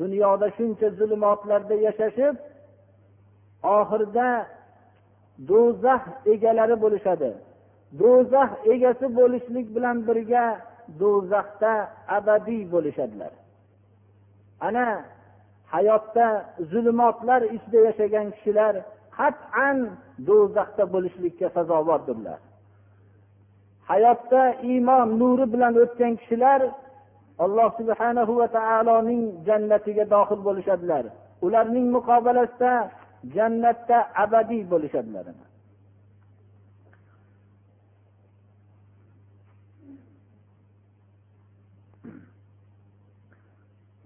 Dunyoda 0.00 0.46
shuncha 0.56 0.88
zulmotlarda 0.98 1.74
yashashib 1.86 2.34
oxirida 3.78 4.28
do'zax 5.50 6.02
egalari 6.32 6.76
bo'lishadi. 6.84 7.30
Do'zax 8.00 8.50
egasi 8.74 9.06
bo'lishlik 9.18 9.66
bilan 9.76 9.96
birga 10.08 10.44
do'zaxda 11.00 11.72
abadiy 12.16 12.62
bo'lishadilar. 12.74 13.32
Ana 14.66 14.86
hayotda 15.74 16.26
zulmotlar 16.72 17.40
ichida 17.56 17.78
yashagan 17.88 18.26
kishilar 18.34 18.74
qat'an 19.18 19.78
do'zaxda 20.28 20.84
bo'lishlikka 20.94 21.46
sazovordirlar 21.56 22.38
hayotda 23.90 24.42
iymon 24.70 25.08
nuri 25.20 25.46
bilan 25.52 25.72
o'tgan 25.82 26.12
kishilar 26.20 26.60
alloh 27.44 27.68
subhanahu 27.80 28.32
va 28.40 28.46
taoloning 28.58 29.22
jannatiga 29.46 30.04
dohil 30.14 30.40
bo'lishadilar. 30.48 31.04
Ularning 31.46 31.86
muqobalasida 31.96 32.72
jannatda 33.36 33.98
abadiy 34.24 34.62
bo'lishadilar. 34.72 35.26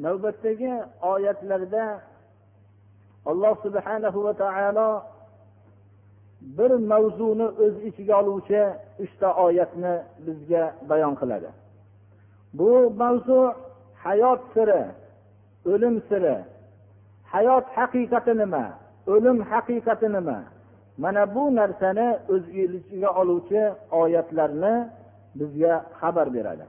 Navbatdagi 0.04 0.72
oyatlarda 1.12 1.84
alloh 3.30 3.54
subhanahu 3.64 4.18
va 4.26 4.32
taolo 4.44 4.88
bir 6.57 6.71
mavzuni 6.91 7.47
o'z 7.65 7.75
ichiga 7.89 8.15
oluvchi 8.21 8.61
uchta 9.03 9.29
oyatni 9.45 9.93
bizga 10.25 10.63
bayon 10.89 11.13
qiladi 11.19 11.49
bu 12.57 12.69
mavzu 13.01 13.39
hayot 14.03 14.41
siri 14.53 14.81
o'lim 15.71 15.95
siri 16.09 16.35
hayot 17.33 17.65
haqiqati 17.77 18.33
nima 18.41 18.63
o'lim 19.13 19.37
haqiqati 19.51 20.07
nima 20.15 20.37
mana 21.03 21.23
bu 21.35 21.43
narsani 21.59 22.07
o'z 22.33 22.43
ichiga 22.77 23.09
oluvchi 23.21 23.61
oyatlarni 24.01 24.75
bizga 25.39 25.73
xabar 25.99 26.27
beradi 26.35 26.65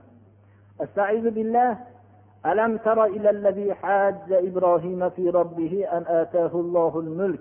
ألم 2.52 2.76
تر 2.76 3.04
إلى 3.04 3.30
الذي 3.30 3.74
حاج 3.74 4.14
إبراهيم 4.30 5.10
في 5.10 5.30
ربه 5.30 5.86
أن 5.92 6.02
آتاه 6.08 6.50
الله 6.54 7.00
الملك 7.00 7.40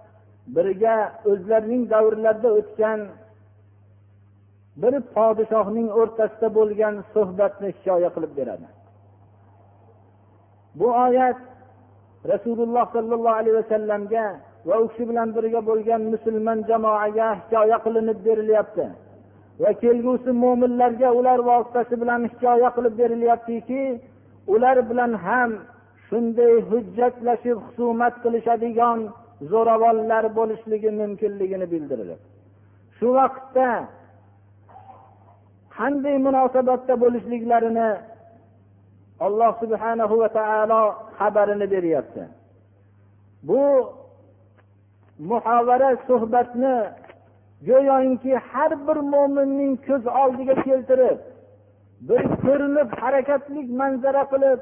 biriga 0.55 0.95
o'zlarining 1.31 1.83
davrlarida 1.93 2.49
o'tgan 2.59 2.99
bir 4.81 4.93
podshohning 5.15 5.89
o'rtasida 5.99 6.47
bo'lgan 6.57 6.95
suhbatni 7.13 7.67
hikoya 7.75 8.09
qilib 8.15 8.33
beradi. 8.39 8.67
Bu 10.79 10.87
oyat 11.05 11.39
rasululloh 12.31 12.85
sollallohu 12.95 13.37
alayhi 13.41 13.57
vasallamga 13.61 14.25
va 14.67 14.75
u 14.83 14.87
kishi 14.91 15.03
bilan 15.09 15.27
birga 15.35 15.61
bo'lgan 15.69 16.01
musulmon 16.13 16.59
jamoaga 16.69 17.27
hikoya 17.39 17.77
qilinib 17.85 18.19
berilyapti. 18.27 18.85
Va 19.61 19.71
kelgusi 19.83 20.31
mo'minlarga 20.43 21.09
ular 21.19 21.39
vositasi 21.49 21.95
bilan 22.01 22.21
hikoya 22.31 22.69
qilib 22.75 22.93
berilyaptiki 23.01 23.83
ular 24.53 24.77
bilan 24.89 25.11
ham 25.25 25.51
shunday 26.07 26.53
hujjatlashib 26.69 27.57
husumat 27.65 28.13
qilishadigan 28.23 28.99
zo'ravonlar 29.51 30.23
bo'lishligi 30.37 30.89
mumkinligini 31.01 31.67
bildirdi 31.73 32.15
shu 32.97 33.07
vaqtda 33.19 33.69
qanday 35.77 36.15
munosabatda 36.27 36.93
bo'lishliklarini 37.03 37.89
alloh 39.25 39.51
subhanahu 39.61 40.15
va 40.21 40.29
taolo 40.37 40.81
xabarini 41.17 41.67
beryapti. 41.73 42.23
Bu 43.47 43.63
muhovara 45.29 45.89
suhbatni 46.07 46.75
go'yoki 47.69 48.33
har 48.49 48.71
bir 48.87 48.97
mo'minning 49.13 49.73
ko'z 49.87 50.03
oldiga 50.21 50.55
keltirib 50.67 51.19
bir 52.09 52.23
ko'rinib 52.43 52.89
harakatli 53.01 53.61
manzara 53.81 54.23
qilib 54.31 54.59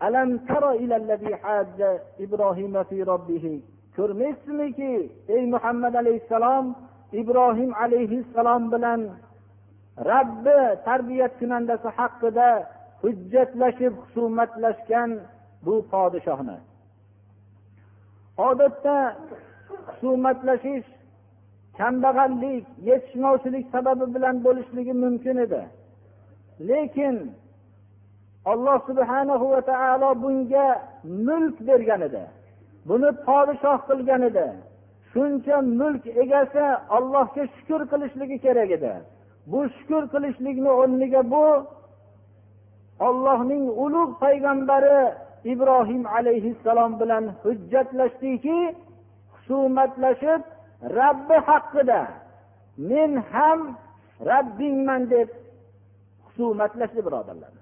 alam 0.00 0.38
tara 0.48 0.74
ilallazi 0.74 1.32
hajja 1.42 1.90
ibrohima 2.24 2.84
fi 2.84 3.04
robbihi 3.04 3.54
ko'rmaysizmiki 3.96 5.10
ey 5.28 5.42
muhammad 5.54 5.94
alayhissalom 5.94 6.74
ibrohim 7.12 7.70
alayhissalom 7.84 8.62
bilan 8.72 9.00
rabbi 10.12 10.58
tarbiyat 10.84 11.32
kunandasi 11.40 11.88
haqida 11.98 12.50
hujjatlashib 13.02 13.92
husumatlashgan 14.02 15.10
bu 15.64 15.74
podshohni. 15.90 16.58
Odatda 18.48 18.96
husumatlashish 19.86 20.88
kambag'allik 21.78 22.66
yetishmovchilik 22.88 23.66
sababi 23.74 24.06
bilan 24.14 24.36
bo'lishligi 24.44 24.94
mumkin 25.04 25.36
edi. 25.46 25.62
Lekin 26.68 27.16
alloh 28.52 28.78
subhanahu 28.88 29.44
va 29.52 29.60
taolo 29.72 30.08
bunga 30.22 30.66
mulk 31.28 31.56
bergan 31.68 32.00
edi 32.08 32.24
buni 32.88 33.10
podshoh 33.26 33.78
qilgan 33.88 34.22
edi 34.30 34.46
shuncha 35.16 35.56
mulk 35.80 36.04
egasi 36.22 36.64
allohga 36.96 37.42
shukur 37.54 37.80
qilishligi 37.90 38.36
kerak 38.44 38.70
edi. 38.78 38.92
Bu 39.50 39.60
shukur 39.76 40.02
qilishlikni 40.12 40.70
o'rniga 40.80 41.22
bu 41.34 41.46
ollohning 43.08 43.64
ulug' 43.84 44.14
payg'ambari 44.22 44.98
ibrohim 45.52 46.02
alayhissalom 46.16 46.92
bilan 47.00 47.24
hujjatlashdiki 47.42 48.58
husumatlashib 49.34 50.42
rabbi 50.98 51.36
haqida 51.48 52.00
men 52.90 53.10
ham 53.32 53.60
rabbingman 54.30 55.02
deb 55.14 55.28
husumatlashdi 56.24 57.00
birodarlar. 57.06 57.52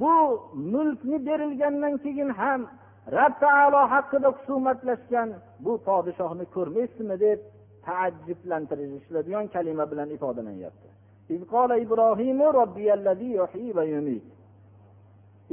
Bu 0.00 0.14
mulkni 0.54 1.26
berilgandan 1.26 1.98
keyin 2.04 2.28
ham 2.28 2.60
rab 3.12 3.32
taolo 3.40 3.82
haqida 3.92 4.28
husumatlashgan 4.36 5.28
bu 5.64 5.72
podshohni 5.88 6.44
ko'rmaysizmi 6.56 7.16
deb 7.20 7.38
taajjublantirishadigan 7.86 9.46
kalima 9.54 9.84
bilan 9.90 10.08
ifodalanyapti. 10.16 10.88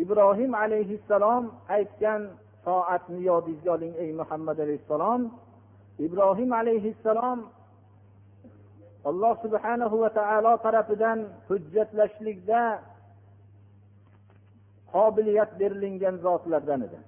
Ibrohim 0.04 0.54
alayhissalom 0.56 1.44
aytgan 1.70 2.22
soatni 2.66 3.22
yodingizga 3.30 3.72
oling 3.78 3.94
ey 4.04 4.10
muhammad 4.22 4.58
alayhissalom. 4.66 5.22
Ibrohim 6.06 6.52
alayhissalom 6.62 7.40
alloh 9.10 9.34
subhanahu 9.46 9.96
va 10.04 10.10
taolo 10.20 10.54
tarafidan 10.66 11.20
hujjatlashlikda 11.50 12.62
qobiliyat 14.96 15.52
berilingan 15.60 16.16
zotlardan 16.26 16.82
edi. 16.88 17.00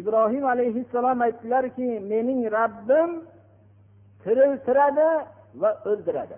Ibrohim 0.00 0.44
alayhissalom 0.54 1.18
aytdilarki 1.26 1.88
mening 2.12 2.40
rabbim 2.58 3.10
tiriltiradi 4.22 5.08
va 5.60 5.70
o'ldiradi. 5.90 6.36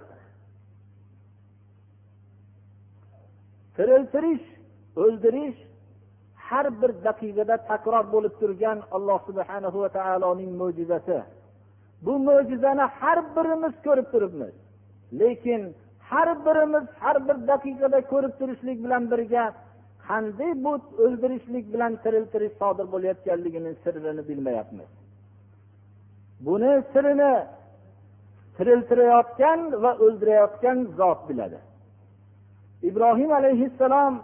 Tiriltirish 3.77 4.47
o'ldirish 5.03 5.59
har 6.49 6.67
bir 6.81 6.91
daqiqada 7.07 7.57
takror 7.71 8.05
bo'lib 8.15 8.35
turgan 8.41 8.79
alloh 8.97 9.19
subhana 9.29 9.69
va 9.83 9.89
taoloning 9.99 10.53
mo'jizasi. 10.61 11.19
Bu 12.05 12.13
mo'jizani 12.29 12.85
har 12.99 13.19
birimiz 13.37 13.75
ko'rib 13.87 14.07
turibmiz. 14.13 14.55
Lekin 15.21 15.63
har 16.11 16.29
birimiz 16.47 16.87
har 17.01 17.17
bir 17.29 17.37
daqiqada 17.51 18.01
ko'rib 18.13 18.33
turishlik 18.41 18.79
bilan 18.85 19.03
birga 19.13 19.45
qanday 20.09 20.53
bu 20.65 20.73
o'ldirishlik 21.05 21.65
bilan 21.75 21.93
tiriltirish 22.05 22.55
sodir 22.61 22.87
bo'layotganligini 22.95 23.73
sirini 23.83 24.23
bilmayapmiz. 24.29 24.91
Buni 26.47 26.73
sirini 26.93 27.35
tiriltirayotgan 28.57 29.61
va 29.83 29.93
o'ldirayotgan 30.05 30.79
zot 30.99 31.21
biladi. 31.29 31.59
Ibrohim 32.89 33.31
alayhissalom 33.41 34.15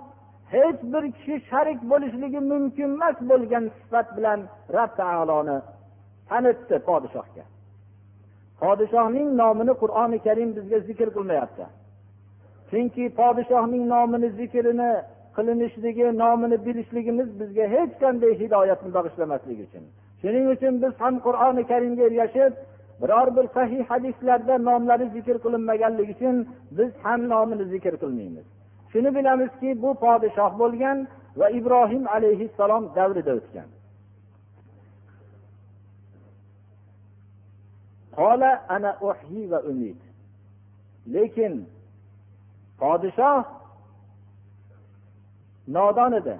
hech 0.55 0.81
bir 0.93 1.05
kishi 1.17 1.35
sharik 1.51 1.81
bo'lishligi 1.91 2.41
mumkin 2.53 2.89
emas 2.97 3.17
bo'lgan 3.31 3.65
sifat 3.79 4.09
bilan 4.17 4.41
rab 4.77 4.91
taoloni 5.01 5.59
tanitdi 6.29 6.77
podshohga. 6.89 7.45
Podshohning 8.65 9.29
nomini 9.41 9.73
qur'oni 9.83 10.19
karim 10.27 10.51
bizga 10.57 10.79
zikr 10.89 11.09
qilmayapti. 11.17 11.65
Chunki 12.71 13.05
podshohning 13.21 13.85
nomini 13.95 14.29
zikrini 14.39 14.91
qilinishligi 15.37 16.07
nomini 16.23 16.57
bilishligimiz 16.67 17.29
bizga 17.41 17.65
hech 17.75 17.93
qanday 18.03 18.33
hidoyatni 18.43 18.91
bag'ishlamasligi 18.97 19.63
uchun. 19.69 19.85
Shuning 20.21 20.47
uchun 20.55 20.75
biz 20.83 20.93
ham 21.03 21.15
qur'oni 21.27 21.63
karimga 21.71 22.03
ergashib 22.09 22.53
biror 23.03 23.29
bir 23.37 23.47
sahih 23.57 23.81
hadislarda 23.91 24.55
nomlari 24.69 25.07
zikr 25.17 25.37
qilinmaganligi 25.45 26.13
uchun 26.17 26.37
biz 26.79 26.91
ham 27.05 27.21
nomini 27.33 27.65
zikr 27.75 27.95
qilmaymiz. 28.03 28.47
Shuni 28.93 29.11
bilamizki 29.17 29.71
bu 29.83 29.91
podshoh 30.05 30.53
bo'lgan 30.63 30.99
va 31.41 31.47
ibrohim 31.59 32.05
alayhissalom 32.17 32.85
davrida 32.97 33.33
o'tgan. 33.39 33.69
Qola 38.19 38.51
ana 38.69 38.91
uhyi 39.09 39.51
va 39.51 39.59
umid. 39.71 40.01
Lekin 41.15 41.55
podshoh 42.81 43.45
nodon 45.77 46.13
edi. 46.21 46.37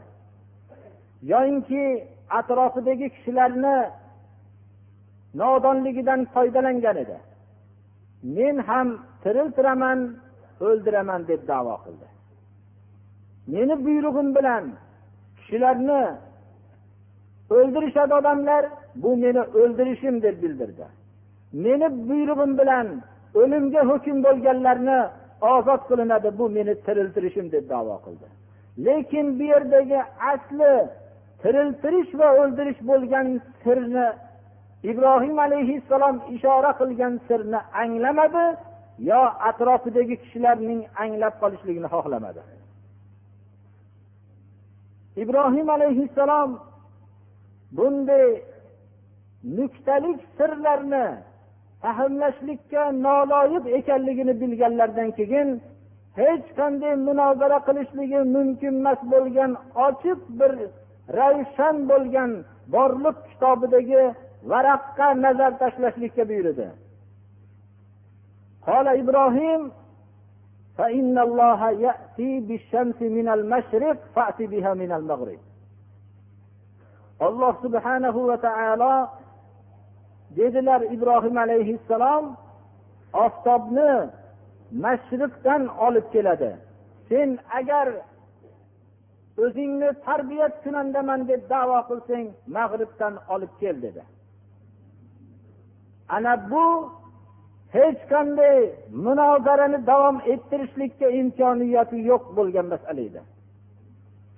Yoyinki 1.33 1.85
atrofidagi 2.39 3.09
kishilarni 3.15 3.77
nodonligidan 5.35 6.21
foydalangan 6.35 6.97
edi. 7.05 7.19
Men 8.23 8.57
ham 8.69 8.89
tiriltiraman 9.23 9.99
o'ldiraman 10.67 11.29
deb 11.29 11.49
davo 11.49 11.77
qildi. 11.85 12.07
Meni 13.53 13.75
buyrug'im 13.85 14.29
bilan 14.37 14.65
kishilarni 15.39 16.03
o'ldirishadi 17.57 18.13
odamlar 18.21 18.65
bu 19.03 19.11
meni 19.17 19.43
o'ldirishim 19.61 20.23
deb 20.23 20.37
bildirdi. 20.43 20.87
Meni 21.65 21.89
buyrug'im 22.09 22.53
bilan 22.61 22.87
o'limga 23.41 23.83
hukm 23.91 24.17
bo'lganlarni 24.27 24.99
ozod 25.53 25.83
qilinadi 25.89 26.29
bu 26.39 26.45
meni 26.57 26.75
tiriltirishim 26.87 27.47
deb 27.55 27.65
davo 27.73 27.97
qildi. 28.05 28.27
Lekin 28.87 29.27
bu 29.39 29.45
yerdagi 29.53 30.01
asli 30.33 30.73
tiriltirish 31.43 32.13
va 32.21 32.29
o'ldirish 32.41 32.81
bo'lgan 32.91 33.27
sirni 33.63 34.07
ibrohim 34.91 35.37
alayhissalom 35.47 36.17
ishora 36.37 36.71
qilgan 36.81 37.15
sirni 37.29 37.61
anglamadi 37.83 38.45
yo 39.11 39.21
atrofidagi 39.49 40.15
kishilarning 40.23 40.81
anglab 41.03 41.35
qolishligini 41.43 41.89
xohlamadi. 41.95 42.43
Ibrohim 45.23 45.69
alayhissalom 45.77 46.51
bunday 47.77 48.27
nuktalik 49.57 50.19
sirlarni 50.39 51.07
fahmlashlikka 51.84 52.84
noloyiq 53.06 53.66
ekanligini 53.80 54.34
bilganlaridan 54.42 55.10
keyin 55.20 55.50
hech 56.22 56.48
qanday 56.60 56.94
munozara 57.08 57.60
qilishligi 57.68 58.20
mumkin 58.36 58.74
emas 58.82 59.00
bo'lgan 59.14 59.52
ochiq 59.88 60.20
bir 60.40 60.52
ravshan 61.20 61.76
bo'lgan 61.92 62.32
borliq 62.74 63.18
kitobidagi 63.30 64.04
varaqqa 64.52 65.08
nazar 65.26 65.52
tashlashlikka 65.62 66.24
buyurdi 66.32 66.68
قال 68.70 68.88
إبراهيم 69.04 69.62
فإن 70.78 71.16
الله 71.28 71.62
يأتي 71.88 72.32
بالشمس 72.48 73.00
من 73.18 73.28
المشرق 73.38 73.98
فأت 74.16 74.40
بها 74.52 74.72
من 74.82 74.92
المغرب 75.00 75.40
alloh 77.20 77.54
subhanahu 77.62 78.32
va 78.32 78.38
taolo 78.40 78.96
dedilar 80.37 80.81
ibrohim 80.95 81.37
alayhissalom 81.45 82.25
oftobni 83.13 83.93
mashriqdan 84.85 85.63
olib 85.87 86.07
keladi. 86.13 86.57
Sen 87.09 87.39
agar 87.59 87.89
o'zingni 89.45 89.91
tarbiyat 90.07 90.55
kunandaman 90.65 91.21
deb 91.29 91.43
davo 91.51 91.79
qilsang 91.89 92.27
mag'ribdan 92.57 93.15
olib 93.35 93.53
kel 93.61 93.77
dedi. 93.87 94.03
Ana 96.17 96.51
bu 96.51 96.67
hech 97.77 98.01
qanday 98.13 98.59
munozarani 99.07 99.79
davom 99.91 100.17
ettirishlikka 100.33 101.09
imkoniyati 101.21 101.99
yo'q 102.11 102.25
bo'lgan 102.37 102.67
masala 102.75 103.03
edi. 103.09 103.21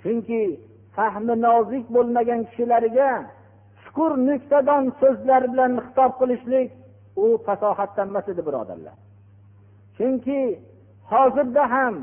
Chunki 0.03 0.41
fahmi 0.97 1.35
nozik 1.47 1.85
bo'lmagan 1.95 2.41
kishilariga 2.49 3.11
mazkur 3.97 4.13
nuqtadan 4.29 4.85
so'zlar 5.01 5.43
bilan 5.53 5.73
xitob 5.85 6.13
qilishlik 6.21 6.69
u 7.17 7.27
fasohatdan 7.47 8.09
emas 8.09 8.29
edi 8.33 8.43
birodarlar. 8.49 8.97
Chunki 9.97 10.41
hozirda 11.13 11.65
ham 11.75 11.95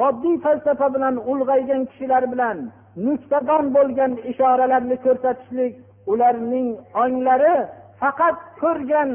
moddiy 0.00 0.36
falsafa 0.44 0.88
bilan 0.94 1.14
ulg'aygan 1.30 1.82
kishilar 1.90 2.24
bilan 2.32 2.58
nuqtadon 3.06 3.64
bo'lgan 3.76 4.12
ishoralarni 4.30 4.96
ko'rsatishlik 5.04 5.74
ularning 6.12 6.68
onglari 7.02 7.56
faqat 8.00 8.36
ko'rgan 8.62 9.10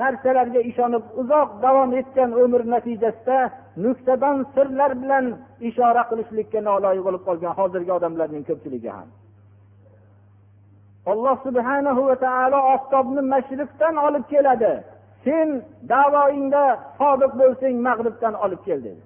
narsalarga 0.00 0.60
ishonib 0.70 1.04
uzoq 1.20 1.48
davom 1.64 1.90
etgan 2.00 2.30
umr 2.44 2.60
natijasida 2.74 3.38
nuqtadon 3.84 4.36
sirlar 4.54 4.92
bilan 5.02 5.24
ishora 5.68 6.02
qilishlikka 6.10 6.60
noloyiq 6.70 7.02
bo'lib 7.06 7.22
qolgan 7.28 7.52
hozirgi 7.58 7.92
odamlarning 7.98 8.44
ko'pchiligi 8.48 8.90
ham. 8.98 9.08
Alloh 11.06 11.36
subhanahu 11.46 12.00
va 12.08 12.16
taolo 12.16 12.58
oftobni 12.74 13.22
mashriqdan 13.34 13.94
olib 14.06 14.24
keladi. 14.32 14.72
Sen 15.24 15.48
davoingda 15.92 16.64
sodiq 16.98 17.32
bo'lsang 17.40 17.76
mag'ribdan 17.88 18.34
olib 18.44 18.60
kel 18.66 18.80
dedi. 18.86 19.02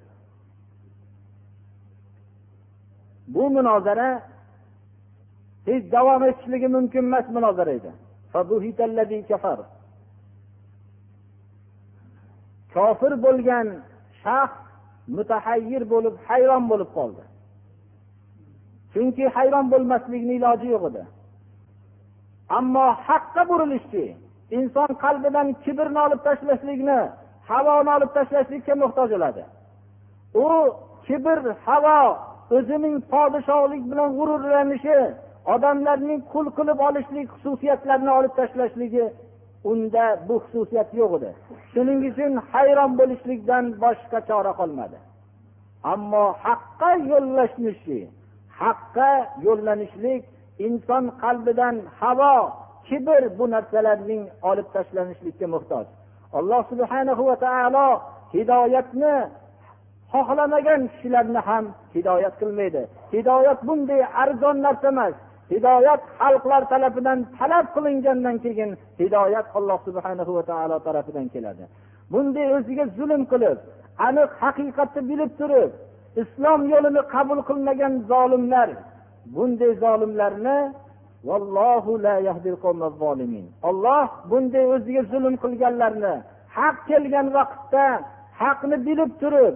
Bu 3.35 3.45
munozara 3.57 4.11
hech 5.67 5.85
davom 5.93 6.23
etishligi 6.31 6.69
mumkin 6.77 7.03
emas 7.09 7.27
munozara 7.37 7.73
edi. 7.79 7.91
Kofir 12.75 13.13
bo'lgan 13.25 13.67
shaxs 14.23 14.63
mutahayyir 15.17 15.83
bo'lib 15.93 16.15
hayron 16.29 16.65
bo'lib 16.71 16.91
qoldi. 16.97 17.23
Chunki 18.93 19.25
hayron 19.37 19.67
bo'lmaslikni 19.73 20.33
iloji 20.39 20.67
yo'q 20.75 20.85
edi. 20.91 21.03
Ammo 22.59 22.87
haqqa 23.09 23.43
burilishdi. 23.51 24.05
Inson 24.59 24.91
qalbidan 25.05 25.49
kibrni 25.65 26.01
olib 26.07 26.21
tashlashlikni 26.27 27.01
havoni 27.51 27.91
olib 27.97 28.11
tashlashlikka 28.17 28.75
muhtoj 28.83 29.09
bo'ladi. 29.15 29.43
U 30.45 30.47
kibr 31.07 31.39
havo 31.67 31.99
o'zining 32.57 32.97
podshohlik 33.13 33.83
bilan 33.91 34.11
g'ururlanishi 34.19 34.99
odamlarning 35.55 36.21
qul 36.33 36.47
qilib 36.59 36.79
olishlik 36.89 37.29
xususiyatlarini 37.35 38.13
olib 38.19 38.33
tashlashligi 38.41 39.07
unda 39.71 40.05
bu 40.29 40.35
xususiyat 40.45 40.91
yo'q 41.01 41.13
edi. 41.19 41.31
Shuning 41.73 42.01
uchun 42.11 42.33
hayron 42.53 42.93
bo'lishlikdan 43.01 43.65
boshqa 43.85 44.19
chora 44.29 44.53
qolmadi. 44.61 44.99
Ammo 45.93 46.25
haqqa 46.47 46.91
yo'llashnishi 47.11 47.99
haqqa 48.61 49.11
yo'llanishlik 49.47 50.23
inson 50.67 51.05
qalbidan 51.23 51.77
havo 52.01 52.37
kibr 52.89 53.23
bu 53.39 53.45
narsalarning 53.55 54.23
olib 54.51 54.69
tashlanishlikka 54.75 55.47
muhtoj. 55.55 55.87
Alloh 56.39 56.63
subhanahu 56.73 57.23
va 57.29 57.37
taolo 57.47 57.89
hidoyatni 58.35 59.15
xohlamagan 60.13 60.83
kishilarni 60.93 61.41
ham 61.49 61.65
hidoyat 61.95 62.35
qilmaydi. 62.41 62.83
Hidoyat 63.15 63.59
bunday 63.69 64.03
arzon 64.23 64.57
narsa 64.67 64.89
emas. 64.95 65.15
Hidoyat 65.53 66.03
xalqlar 66.19 66.63
tarafidan 66.73 67.19
talab 67.39 67.67
qilingandan 67.75 68.37
keyin 68.45 68.71
hidoyat 69.03 69.47
alloh 69.59 69.79
subhana 69.87 70.25
va 70.37 70.43
taolo 70.51 70.77
tarafidan 70.87 71.27
keladi. 71.35 71.65
Bunday 72.13 72.47
o'ziga 72.57 72.85
zulm 72.99 73.23
qilib 73.33 73.59
aniq 74.07 74.31
haqiqatni 74.43 75.03
bilib 75.11 75.33
turib 75.41 75.71
islom 76.23 76.61
yo'lini 76.73 77.03
qabul 77.15 77.41
qilmagan 77.49 77.93
zolimlar 78.11 78.69
bunday 79.35 79.73
zolimlarni 79.85 80.59
olloh 83.69 84.09
bunday 84.31 84.65
o'ziga 84.75 85.03
zulm 85.13 85.35
qilganlarni 85.45 86.15
haq 86.57 86.77
kelgan 86.89 87.27
vaqtda 87.37 87.87
haqni 88.43 88.77
bilib 88.87 89.13
turib 89.23 89.55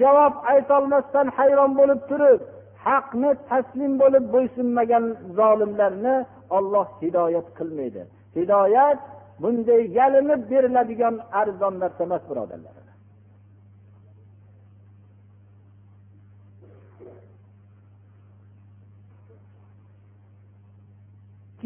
javob 0.00 0.34
aytolmasdan 0.52 1.26
hayron 1.38 1.72
bo'lib 1.78 2.00
turib 2.10 2.40
haqni 2.86 3.30
taslim 3.50 3.92
bo'lib 4.02 4.24
bo'ysunmagan 4.34 5.04
zolimlarni 5.38 6.16
olloh 6.56 6.86
hidoyat 7.02 7.48
qilmaydi. 7.58 8.02
Hidoyat 8.36 9.00
bunday 9.42 9.82
yalinib 9.98 10.42
beriladigan 10.50 11.14
arzon 11.40 11.74
narsa 11.82 12.02
emas 12.08 12.22
birodarlar. 12.30 12.85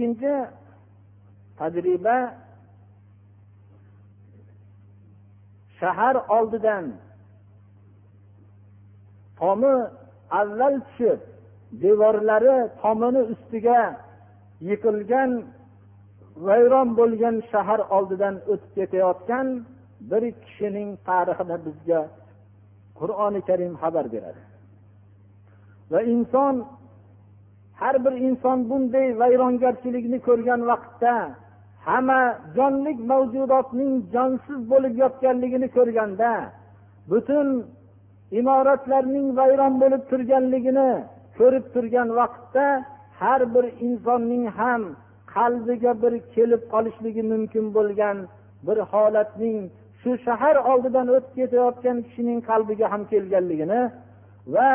Ikkinchi 0.01 0.35
tajriba 1.59 2.19
shahar 5.81 6.17
oldidan 6.37 6.85
tomi 9.41 9.77
avval 10.41 10.77
tushib 10.87 11.21
devorlari 11.83 12.57
tomini 12.83 13.23
ustiga 13.33 13.81
yiqilgan 14.69 15.31
vayron 16.47 16.89
bo'lgan 16.99 17.37
shahar 17.53 17.81
oldidan 17.97 18.35
o'tib 18.53 18.71
ketayotgan 18.77 19.47
bir 20.11 20.23
kishining 20.45 20.91
tarixini 21.09 21.57
bizga 21.67 22.01
qur'oni 22.99 23.41
karim 23.49 23.73
xabar 23.83 24.07
beradi. 24.15 24.43
Va 25.93 26.01
inson 26.15 26.55
har 27.81 27.95
bir 28.05 28.15
inson 28.29 28.59
bunday 28.71 29.07
vayrongarchilikni 29.21 30.19
ko'rgan 30.29 30.61
vaqtda 30.71 31.15
hamma 31.87 32.21
jonlik 32.57 32.99
mavjudotning 33.11 33.93
jonsiz 34.15 34.61
bo'lib 34.73 34.95
yotganligini 35.03 35.69
ko'rganda 35.77 36.33
butun 37.11 37.49
imoratlarning 38.41 39.27
vayron 39.39 39.75
bo'lib 39.83 40.03
turganligini 40.11 40.91
ko'rib 41.39 41.65
turgan 41.75 42.09
vaqtda 42.21 42.67
har 43.21 43.41
bir 43.55 43.67
insonning 43.87 44.45
ham 44.59 44.83
qalbiga 45.35 45.93
bir 46.03 46.15
kelib 46.35 46.63
qolishligi 46.73 47.23
mumkin 47.33 47.65
bo'lgan 47.77 48.17
bir 48.67 48.79
holatning 48.93 49.59
shu 50.01 50.11
shahar 50.27 50.57
oldidan 50.71 51.07
o'tib 51.17 51.33
ketayotgan 51.39 51.97
kishining 52.07 52.39
qalbiga 52.51 52.87
ham 52.93 53.03
kelganligini 53.13 53.83
va 54.55 54.71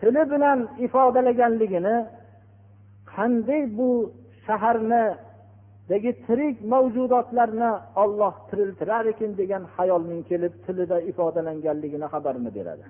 tili 0.00 0.22
bilan 0.32 0.58
ifodalaganligini 0.86 1.96
qanday 3.14 3.62
bu 3.78 3.90
shaharnidagi 4.46 6.12
tirik 6.26 6.56
mavjudotlarni 6.72 7.70
olloh 8.02 8.34
tiriltirar 8.48 9.04
ekan 9.12 9.32
degan 9.40 9.62
hayolning 9.76 10.22
kelib 10.30 10.54
tilida 10.64 10.98
ifodalanganligini 11.10 12.06
xabarini 12.12 12.50
beradi. 12.56 12.84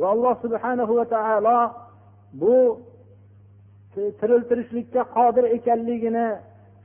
Va 0.00 0.06
alloh 0.14 0.34
subhanahu 0.44 0.92
va 0.98 1.04
taolo 1.14 1.58
bu 2.40 2.56
tiriltirishlikka 4.20 5.02
qodir 5.16 5.44
ekanligini 5.56 6.26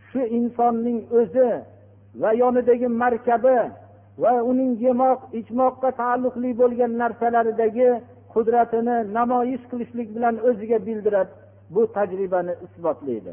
shu 0.10 0.22
insonning 0.38 1.00
o'zi 1.20 1.50
va 2.22 2.30
yonidagi 2.42 2.88
markabi 3.04 3.60
va 4.24 4.34
uning 4.52 4.72
yemoq 4.86 5.20
ichmoqqa 5.40 5.90
taalluqli 6.02 6.50
bo'lgan 6.62 6.92
narsalaridagi 7.02 7.90
qudratini 8.35 8.97
namoyish 9.19 9.65
qilishlik 9.71 10.09
bilan 10.17 10.35
o'ziga 10.49 10.79
bildiradi 10.87 11.33
bu 11.75 11.83
tajribani 11.97 12.53
isbotlaydi 12.67 13.33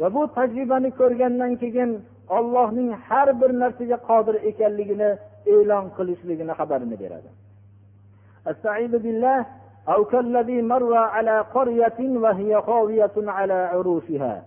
va 0.00 0.06
bu 0.16 0.22
tajribani 0.36 0.90
ko'rgandan 1.00 1.52
keyin 1.62 1.90
ollohning 2.38 2.90
har 3.08 3.28
bir 3.40 3.50
narsaga 3.62 3.98
qodir 4.08 4.36
ekanligini 4.50 5.10
e'lon 5.54 5.86
qilishligini 5.96 6.52
xabarini 6.60 6.96
beradi 7.02 7.30
أو 9.88 10.04
كالذي 10.04 10.62
مر 10.62 10.94
على 10.94 11.40
قرية 11.40 11.98
وهي 12.00 12.62
خاوية 12.62 13.16
على 13.16 13.52
عروشها 13.72 14.42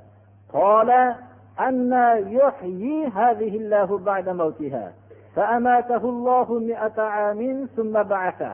قال 0.53 0.89
أن 1.59 1.91
يحيي 2.27 3.07
هذه 3.07 3.57
الله 3.57 3.97
بعد 3.97 4.29
موتها 4.29 4.91
فأماته 5.35 6.09
الله 6.13 6.59
مئة 6.59 7.01
عام 7.01 7.67
ثم 7.75 8.03
بعثه 8.03 8.53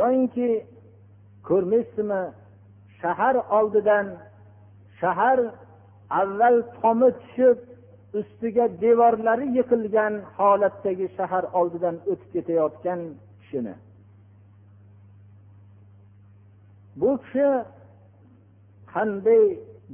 Yoyinki 0.00 0.48
ko'rmaysizmi 1.48 2.22
shahar 3.00 3.36
oldidan 3.58 4.06
shahar 5.00 5.38
avval 6.20 6.56
tomi 6.80 7.10
tushib 7.20 7.58
ustiga 8.18 8.64
devorlari 8.84 9.46
yiqilgan 9.58 10.14
holatdagi 10.36 11.06
shahar 11.16 11.44
oldidan 11.58 11.96
o'tib 12.10 12.28
ketayotgan 12.34 13.00
kishini. 13.40 13.74
Bu 17.00 17.10
kishi 17.22 17.48
qanday 18.94 19.44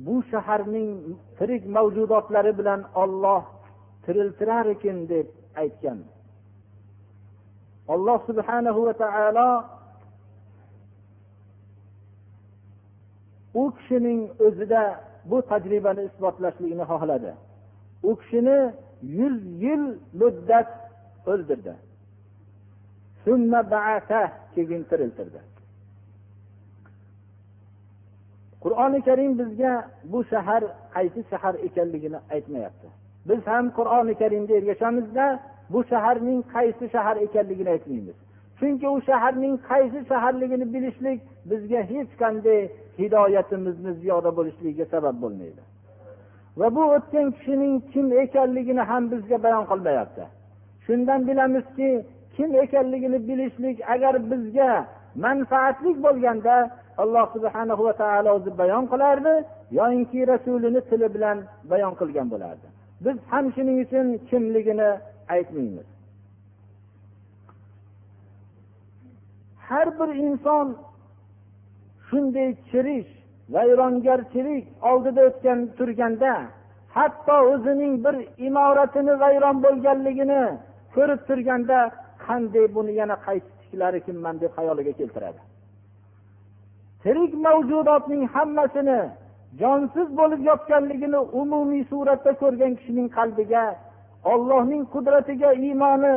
bu 0.06 0.14
shaharning 0.30 0.90
tirik 1.38 1.62
mavjudotlari 1.76 2.52
bilan 2.58 2.80
olloh 3.02 3.44
tiriltirar 4.04 4.66
ekan 4.74 4.98
deb 5.12 5.26
aytgan. 5.62 5.98
Alloh 7.94 8.18
subhanahu 8.28 8.80
va 8.86 8.94
taolo 9.02 9.50
u 13.54 13.72
kishining 13.76 14.30
o'zida 14.46 15.00
bu 15.24 15.42
tajribani 15.42 16.02
isbotlashligini 16.08 16.84
xohladi. 16.90 17.32
U 18.02 18.16
kishini 18.16 18.72
yuz 19.02 19.36
yil 19.62 19.84
muddat 20.20 20.68
o'ldirdi. 21.26 21.74
Keyin 24.54 24.82
tiriltirdi. 24.90 25.40
Qur'oni 28.64 29.00
karim 29.08 29.38
bizga 29.38 29.72
bu 30.12 30.24
shahar 30.24 30.62
qaysi 30.94 31.20
shahar 31.30 31.54
ekanligini 31.54 32.18
aytmayapti. 32.34 32.88
Biz 33.28 33.46
ham 33.46 33.64
qur'oni 33.78 34.14
karimga 34.22 34.54
ergashamizda 34.54 35.40
bu 35.72 35.84
shaharning 35.90 36.40
qaysi 36.54 36.84
shahar 36.94 37.16
ekanligini 37.16 37.70
aytmaymiz. 37.76 38.16
Chunki 38.58 38.88
u 38.88 39.00
shaharning 39.08 39.56
qaysi 39.70 39.98
shaharligini 40.10 40.66
bilishlik 40.74 41.20
bizga 41.50 41.80
hech 41.92 42.12
qanday 42.22 42.60
hidoyatimizni 43.00 43.92
ziyoda 44.00 44.30
bo'lishligiga 44.38 44.86
sabab 44.94 45.16
bo'lmaydi. 45.22 45.62
Va 46.60 46.68
bu 46.76 46.82
o'tgan 46.96 47.26
kishining 47.36 47.74
kim 47.92 48.06
ekanligini 48.24 48.82
ham 48.90 49.02
bizga 49.12 49.42
bayon 49.44 49.64
qilmayapti. 49.70 50.24
Shundan 50.86 51.20
bilamizki 51.28 51.90
kim 52.36 52.50
ekanligini 52.64 53.28
bilishlik 53.28 53.78
agar 53.94 54.14
bizga 54.30 54.70
manfaatli 55.24 55.90
bo'lganda 56.04 56.54
alloh 57.02 57.26
subhana 57.34 57.74
va 57.86 57.92
taolo 58.02 58.30
o'zi 58.38 58.50
bayon 58.60 58.84
qilardi 58.92 59.34
yoyinki 59.78 60.20
rasulini 60.32 60.80
tili 60.90 61.08
bilan 61.14 61.38
bayon 61.70 61.94
qilgan 62.00 62.26
bo'lardi. 62.32 62.66
Biz 63.04 63.16
ham 63.30 63.44
shuning 63.54 63.78
uchun 63.84 64.06
kimligini 64.28 64.90
aytmaymiz. 65.34 65.88
Har 69.68 69.88
bir 69.98 70.10
inson 70.26 70.66
shunday 72.10 72.50
chirish 72.70 73.10
vayrongarchilik 73.54 74.64
oldida 74.90 75.22
o'tgan 75.28 75.60
turganda 75.78 76.32
hatto 76.96 77.36
o'zining 77.52 77.94
bir 78.04 78.16
imoratini 78.48 79.14
vayron 79.22 79.56
bo'lganligini 79.64 80.42
ko'rib 80.94 81.20
turganda 81.28 81.78
qanday 82.26 82.66
buni 82.76 82.92
yana 83.00 83.16
qayta 83.26 83.50
tiklarikinman 83.62 84.36
deb 84.42 84.50
xayoliga 84.56 84.92
keltiradi. 85.00 85.40
Tirik 87.02 87.32
mavjudotning 87.46 88.22
hammasini 88.34 89.00
jonsiz 89.60 90.08
bo'lib 90.18 90.40
yotganligini 90.50 91.20
umumiy 91.40 91.82
suratda 91.90 92.32
ko'rgan 92.42 92.72
kishining 92.78 93.08
qalbiga 93.18 93.64
ollohning 94.32 94.82
qudratiga 94.94 95.50
iymoni 95.66 96.16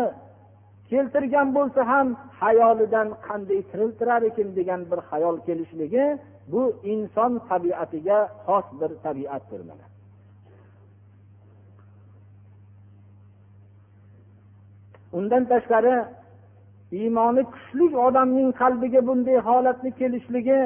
keltirgan 0.89 1.47
bo'lsa 1.57 1.81
ham 1.91 2.07
hayolidan 2.41 3.07
qanday 3.27 3.61
tiriltirar 3.71 4.21
ekan 4.29 4.49
degan 4.59 4.81
bir 4.91 4.99
hayol 5.09 5.35
kelishligi 5.47 6.05
bu 6.51 6.63
inson 6.93 7.31
tabiatiga 7.49 8.19
xos 8.45 8.65
bir 8.79 8.91
tabiatdir 9.05 9.61
mana. 9.69 9.85
Undan 15.17 15.43
tashqari 15.51 15.95
iymoni 16.99 17.43
kuchli 17.53 17.85
odamning 18.07 18.49
qalbiga 18.61 19.01
bunday 19.07 19.37
holatni 19.47 19.91
kelishligi 19.99 20.59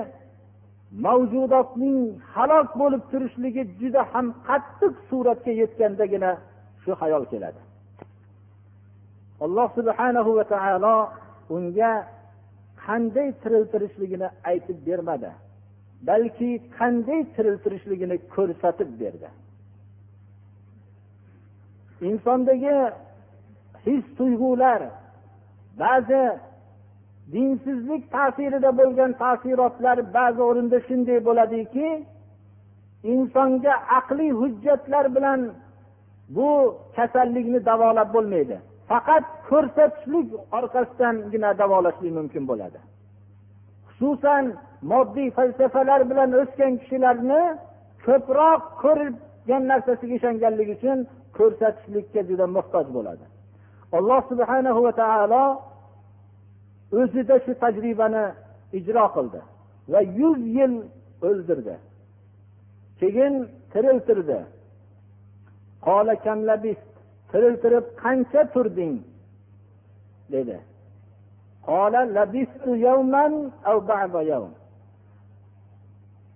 mavjudotning 1.05 1.99
halok 2.35 2.69
bo'lib 2.81 3.03
turishligi 3.11 3.63
juda 3.79 4.01
ham 4.11 4.27
qattiq 4.47 4.93
suratga 5.09 5.51
yetgandagina 5.61 6.31
shu 6.83 6.91
hayol 7.01 7.23
keladi. 7.31 7.66
Alloh 9.45 9.67
subhanahu 9.77 10.29
va 10.37 10.45
taolo 10.53 10.95
unga 11.55 11.91
qanday 12.85 13.29
tiriltirishligini 13.43 14.27
aytib 14.49 14.77
bermadi 14.87 15.31
balki 16.09 16.49
qanday 16.77 17.21
tiriltirishligini 17.35 18.17
ko'rsatib 18.35 18.89
berdi. 19.01 19.29
Insondagi 22.09 22.77
his 23.85 24.03
tuyg'ular 24.17 24.81
ba'zi 25.83 26.23
dinsizlik 27.33 28.03
ta'sirida 28.15 28.69
bo'lgan 28.79 29.11
ta'sirotlar 29.23 29.97
ba'zi 30.17 30.41
o'rinda 30.49 30.77
shunday 30.87 31.19
bo'ladiki 31.27 31.87
insonga 33.13 33.73
aqliy 33.99 34.31
hujjatlar 34.41 35.05
bilan 35.15 35.39
bu 36.35 36.49
kasallikni 36.95 37.59
davolab 37.69 38.09
bo'lmaydi. 38.15 38.57
Faqat 38.89 39.25
ko'rsatishlik 39.49 40.27
orqasidangina 40.57 41.49
davolashlik 41.61 42.11
mumkin 42.19 42.43
bo'ladi. 42.51 42.79
Xususan 43.87 44.45
moddiy 44.91 45.29
falsafalar 45.37 46.01
bilan 46.09 46.29
o'sgan 46.41 46.73
kishilarni 46.81 47.43
ko'proq 48.05 48.61
ko'rgan 48.83 49.63
narsasiga 49.71 50.13
ishonganligi 50.19 50.73
uchun 50.79 50.99
ko'rsatishlikka 51.37 52.21
juda 52.29 52.45
muhtoj 52.57 52.87
bo'ladi. 52.97 53.25
Alloh 53.97 54.21
subhanahu 54.31 54.79
va 54.85 54.93
taolo 55.01 55.43
o'zida 56.99 57.35
shu 57.45 57.51
tajribani 57.63 58.25
ijro 58.79 59.05
qildi 59.15 59.39
va 59.91 60.01
yuz 60.19 60.39
yil 60.57 60.73
o'ldirdi. 61.27 61.75
Keyin 62.99 63.33
tiriltirdi. 63.71 64.39
Tiriltirib 67.31 67.85
qancha 68.01 68.41
turding? 68.53 68.95
Dedi. 70.31 70.59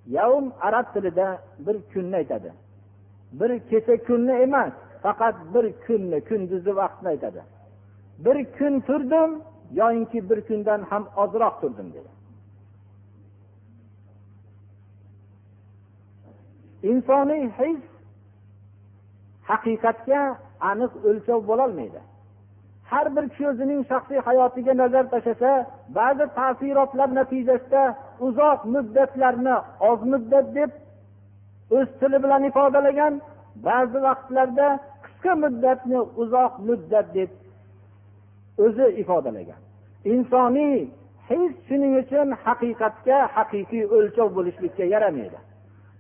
Yavm 0.08 0.52
arab 0.62 0.94
tilida 0.94 1.42
bir 1.60 1.78
kunni 1.94 2.16
aytadi. 2.16 2.54
Bir 3.32 3.60
kecha 3.70 3.98
kunni 4.08 4.32
emas 4.32 4.74
faqat 5.04 5.36
bir 5.54 5.66
kunni 5.88 6.22
kunduzi 6.30 6.76
vaqtni 6.76 7.08
aytadi. 7.08 7.42
Bir 8.26 8.38
kun 8.58 8.80
turdim 8.80 9.42
yoyinki 9.74 10.30
bir 10.30 10.42
kundan 10.48 10.82
ham 10.82 11.04
ozroq 11.18 11.62
turdim 11.62 11.94
dedi. 11.94 12.12
Insoniy 16.84 17.50
his 17.60 17.82
haqiqatga 19.50 20.38
aniq 20.70 20.92
o'lchov 21.10 21.40
bo'lolmaydi. 21.50 22.02
Har 22.92 23.08
bir 23.16 23.26
kishi 23.32 23.46
o'zining 23.52 23.82
shaxsiy 23.92 24.20
hayotiga 24.28 24.74
nazar 24.82 25.06
tashlasa 25.14 25.52
ba'zi 25.98 26.26
ta'sirotlar 26.38 27.10
natijasida 27.20 27.84
uzoq 28.28 28.60
muddatlarni 28.74 29.56
oz 29.90 30.00
muddat 30.12 30.48
deb 30.58 30.72
o'z 31.78 31.90
tili 32.00 32.18
bilan 32.24 32.44
ifodalagan 32.52 33.14
ba'zi 33.68 33.98
vaqtlarda 34.08 34.68
qisqa 35.06 35.34
muddatni 35.44 36.00
uzoq 36.22 36.54
muddat 36.68 37.08
deb 37.18 37.30
o'zi 38.66 38.88
ifodalagan. 39.02 39.62
Insoniy 40.14 40.78
hech 41.30 41.54
shuning 41.68 41.94
uchun 42.02 42.28
haqiqatga 42.46 43.18
haqiqiy 43.36 43.84
o'lchov 43.96 44.28
bo'lishlikka 44.38 44.86
yaramaydi. 44.94 45.40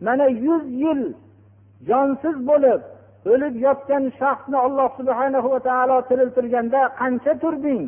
Mana 0.05 0.25
yuz 0.45 0.63
yil 0.83 1.01
jonsiz 1.89 2.37
bo'lib 2.49 2.81
o'lib 3.31 3.55
yotgan 3.65 4.03
shaxsni 4.19 4.57
alloh 4.67 4.89
subhana 4.99 5.39
va 5.53 5.59
taolo 5.69 5.97
tiriltirganda 6.09 6.81
qancha 6.99 7.33
turding? 7.43 7.83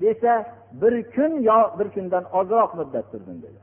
desa 0.00 0.46
bir 0.72 1.10
kun 1.14 1.32
yo 1.42 1.78
bir 1.78 1.88
kundan 1.94 2.24
ozroq 2.38 2.70
muddat 2.74 3.12
turdim 3.12 3.42
dedi. 3.42 3.60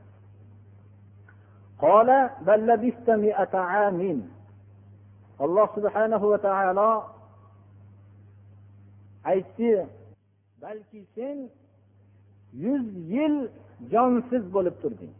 Alloh 5.44 5.68
subhanahu 5.74 6.30
va 6.30 6.38
taolo 6.38 6.90
aytdi 9.24 9.86
balki 10.62 11.00
sen 11.14 11.38
yuz 12.64 12.84
yil 13.12 13.36
jonsiz 13.92 14.44
bo'lib 14.54 14.76
turding. 14.82 15.14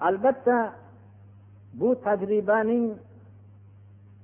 Albatta 0.00 0.56
bu 1.74 1.88
tajribaning 2.04 2.84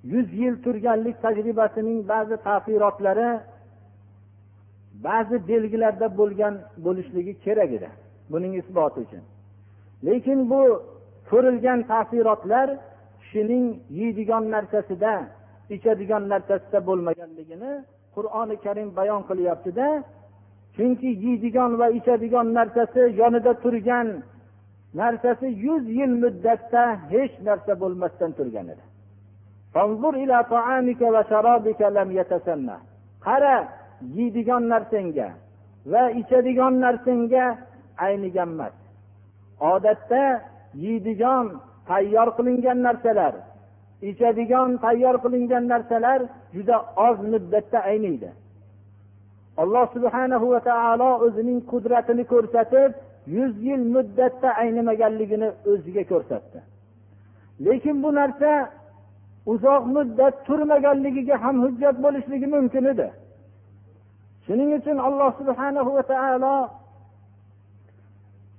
yuz 0.05 0.33
yil 0.33 0.63
turganlik 0.65 1.23
tajribasining 1.23 2.09
ba'zi 2.09 2.37
tasirotlari 2.37 3.41
ba'zi 5.05 5.49
belgilarda 5.49 6.07
bo'lgan 6.19 6.55
bo'lishligi 6.85 7.35
kerak 7.45 7.71
edi 7.79 7.91
buning 8.33 8.53
isboti 8.61 9.01
uchun. 9.01 9.23
Lekin 10.07 10.51
bu 10.51 10.63
ko'rilgan 11.31 11.81
tasirotlar 11.93 12.69
kishining 13.21 13.67
yeydigan 13.91 14.45
narsasida 14.55 15.13
ichadigan 15.75 16.23
narsasida 16.33 16.79
bo'lmaganligini 16.89 17.73
qur'oni 18.15 18.57
karim 18.65 18.89
bayon 18.99 19.23
qilyaptida 19.29 19.87
chunki 20.77 21.09
yeydigan 21.25 21.71
va 21.81 21.87
ichadigan 21.99 22.47
narsasi 22.59 23.03
yonida 23.21 23.53
turgan 23.63 24.09
narsasi 25.01 25.47
yuz 25.67 25.85
yil 25.99 26.13
muddatda 26.23 26.83
hech 27.13 27.35
narsa 27.49 27.73
bo'lmasdan 27.83 28.31
turgan 28.39 28.67
edi. 28.75 28.85
Qara 33.27 33.57
yeydigan 34.17 34.63
narsangga 34.73 35.29
va 35.93 36.03
ichadigan 36.21 36.75
narsangga 36.85 37.45
aynigan 38.07 38.51
emas. 38.57 38.75
Odatda 39.73 40.25
yeydigan 40.85 41.47
tayyor 41.89 42.29
qilingan 42.37 42.79
narsalar 42.87 43.35
ichadigan 44.11 44.71
tayyor 44.85 45.17
qilingan 45.25 45.65
narsalar 45.73 46.21
juda 46.55 46.77
oz 47.09 47.19
muddatda 47.33 47.79
ayniydi. 47.91 48.31
Alloh 49.63 49.87
subhanahu 49.95 50.47
va 50.53 50.61
taolo 50.71 51.11
o'zining 51.27 51.61
qudratini 51.73 52.25
ko'rsatib 52.33 52.91
yuz 53.27 53.55
yil 53.69 53.83
muddatda 53.95 54.49
aynimaganligini 54.63 55.49
o'ziga 55.71 56.03
ko'rsatdi. 56.13 56.59
Lekin 57.67 57.97
bu 58.03 58.11
narsa 58.15 58.51
uzoq 59.53 59.83
muddat 59.97 60.35
turmaganligiga 60.47 61.37
ham 61.45 61.57
hujjat 61.65 61.97
bo'lishligi 62.05 62.47
mumkin 62.55 62.85
edi. 62.93 63.09
Shuning 64.47 64.71
uchun 64.79 64.99
alloh 65.09 65.31
subhanahu 65.41 65.91
va 65.97 66.03
taolo 66.13 66.57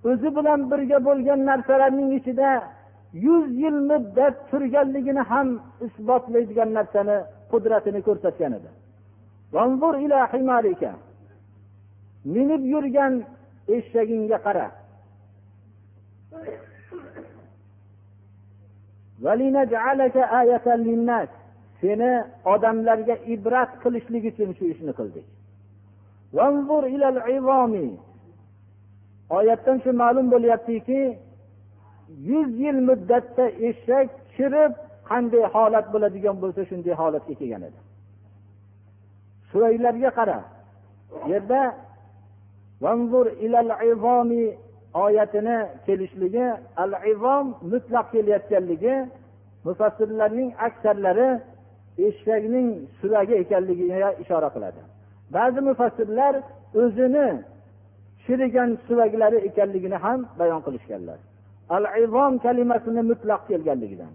o'zi 0.10 0.30
bilan 0.38 0.60
birga 0.72 0.98
bo'lgan 1.08 1.40
narsalarning 1.50 2.10
ichida 2.20 2.50
yuz 3.26 3.46
yil 3.62 3.78
muddat 3.90 4.36
turganligini 4.50 5.24
ham 5.32 5.48
isbotlaydigan 5.86 6.70
narsani 6.78 7.18
qudratini 7.52 8.02
ko'rsatgan 8.08 8.52
edi. 8.60 8.70
Minib 12.36 12.62
yurgan 12.74 13.14
eshagingga 13.76 14.38
qara. 14.46 14.68
Seni 21.82 22.12
odamlarga 22.54 23.16
ibrat 23.34 23.72
qilishlik 23.84 24.24
uchun 24.32 24.50
shu 24.58 24.66
ishni 24.74 24.94
qildik. 25.00 25.26
Oyatdan 29.38 29.78
shu 29.84 29.92
ma'lum 30.02 30.28
bo'lyaptiki 30.34 31.02
yuz 32.30 32.50
yil 32.64 32.78
muddatda 32.90 33.46
eshak 33.70 34.08
chirib 34.36 34.72
qanday 35.10 35.44
holat 35.54 35.86
bo'ladigan 35.94 36.36
bo'lsa 36.44 36.62
shunday 36.70 36.94
holatga 37.02 37.34
kelgan 37.40 37.64
edi. 37.70 37.80
Suraylarga 39.50 40.10
qara 40.20 40.40
yerda 41.32 41.62
oyatini 44.94 45.58
kelishligi 45.86 46.48
al 46.84 46.92
izom 47.14 47.46
mutlaq 47.72 48.06
kelayotganligi 48.14 48.96
mufassirlarning 49.66 50.50
aksarlari 50.68 51.30
eshakning 52.08 52.68
suragi 53.00 53.34
ekanligiga 53.44 54.10
ishora 54.24 54.50
qiladi. 54.56 54.82
Ba'zi 55.36 55.60
mufassirlar 55.70 56.34
o'zini 56.82 57.28
chirigan 58.24 58.70
suvaklari 58.88 59.38
ekanligini 59.48 59.98
ham 60.06 60.20
bayon 60.40 60.62
qilishganlar. 60.66 61.20
Al 61.76 61.86
izom 62.06 62.34
kalimasini 62.46 63.02
mutlaq 63.12 63.42
kelganligidan. 63.50 64.14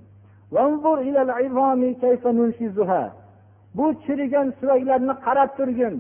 Bu 3.76 3.86
chirigan 4.04 4.48
suvaklarni 4.60 5.14
qarab 5.26 5.50
turgin. 5.58 5.94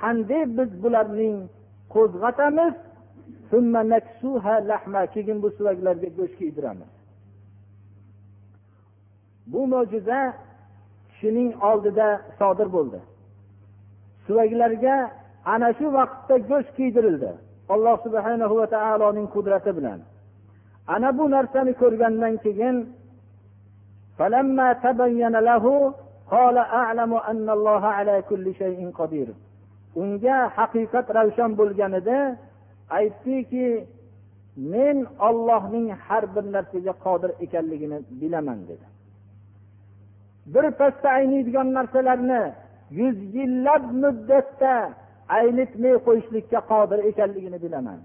Qanday 0.00 0.42
biz 0.58 0.70
bularning 0.82 1.36
qo'zg'atamiz. 1.94 2.74
Keyin 5.14 5.38
bu 5.42 5.48
suvaklarga 5.56 6.08
go'sht 6.18 6.36
kiydiramiz 6.40 6.90
bu 9.46 9.66
mo'jiza 9.66 10.20
kishining 11.08 11.50
oldida 11.70 12.20
sodir 12.38 12.68
bo'ldi. 12.72 13.00
Suvaklarga 14.26 14.96
ana 15.44 15.68
shu 15.78 15.86
vaqtda 15.98 16.36
go'sht 16.50 16.72
kiydirildi. 16.76 17.30
Alloh 17.68 17.96
subhana 18.04 18.46
va 18.56 18.66
taoloning 18.66 19.28
qudrati 19.34 19.76
bilan. 19.78 20.00
Ana 20.94 21.18
bu 21.18 21.24
narsani 21.30 21.72
ko'rgandan 21.82 22.34
keyin 22.44 22.76
unga 30.00 30.38
haqiqat 30.56 31.06
ravshan 31.16 31.50
bo'lganida 31.60 32.18
aytdiki 32.98 33.68
men 34.72 34.96
ollohning 35.28 35.88
har 36.06 36.24
bir 36.34 36.44
narsaga 36.54 36.94
qodir 37.04 37.30
ekanligini 37.44 37.98
bilaman 38.20 38.58
dedi. 38.68 38.86
Birpasda 40.54 41.08
ayniydigan 41.18 41.68
narsalarni 41.78 42.42
yuz 42.98 43.16
yillab 43.36 43.84
muddatda 44.02 44.74
aynitmay 45.38 45.94
qo'yishlikka 46.06 46.60
qodir 46.72 46.98
ekanligini 47.10 47.58
bilaman. 47.64 47.98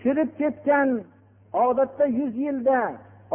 Chirib 0.00 0.30
ketgan 0.40 0.88
odatda 1.52 2.04
yuz 2.18 2.34
yilda 2.44 2.80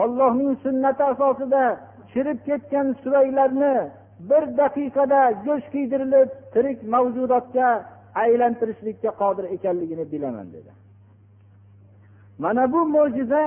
ollohning 0.02 0.54
sunnati 0.64 1.04
asosida 1.12 1.64
chirib 2.12 2.40
ketgan 2.48 2.88
suvaylarni 3.04 3.76
bir 4.20 4.58
daqiqada 4.58 5.32
go'sht 5.46 5.68
kuydirilib 5.74 6.30
tirik 6.54 6.80
mavjudotga 6.94 7.70
aylantirishlikka 8.24 9.12
qodir 9.22 9.46
ekanligini 9.56 10.12
bilaman 10.12 10.48
dedi. 10.56 10.72
Mana 12.44 12.72
bu 12.74 12.86
mo'jiza 12.96 13.44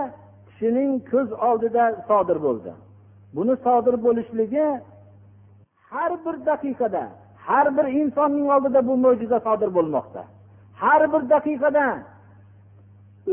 kishining 0.49 0.93
ko'z 1.11 1.29
oldida 1.49 1.85
sodir 2.09 2.39
bo'ldi. 2.47 2.73
Buni 3.37 3.55
sodir 3.65 3.97
bo'lishligi 4.07 4.67
har 5.91 6.13
bir 6.25 6.37
daqiqada 6.51 7.05
har 7.47 7.67
bir 7.77 7.87
insonning 8.01 8.47
oldida 8.55 8.81
bu 8.89 8.95
mo'jiza 9.05 9.39
sodir 9.47 9.71
bo'lmoqda. 9.77 10.23
Har 10.83 11.03
bir 11.13 11.23
daqiqada 11.35 11.87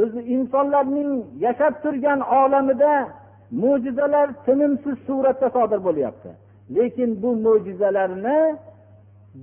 o'zi 0.01 0.21
insonlarning 0.35 1.11
yashab 1.45 1.73
turgan 1.83 2.19
olamida 2.39 2.93
mo'jizalar 3.63 4.27
tinimsiz 4.45 4.95
suratda 5.07 5.47
sodir 5.57 5.79
bo'lyapti. 5.87 6.29
Lekin 6.69 7.21
bu 7.21 7.35
mo'jizalarni 7.45 8.39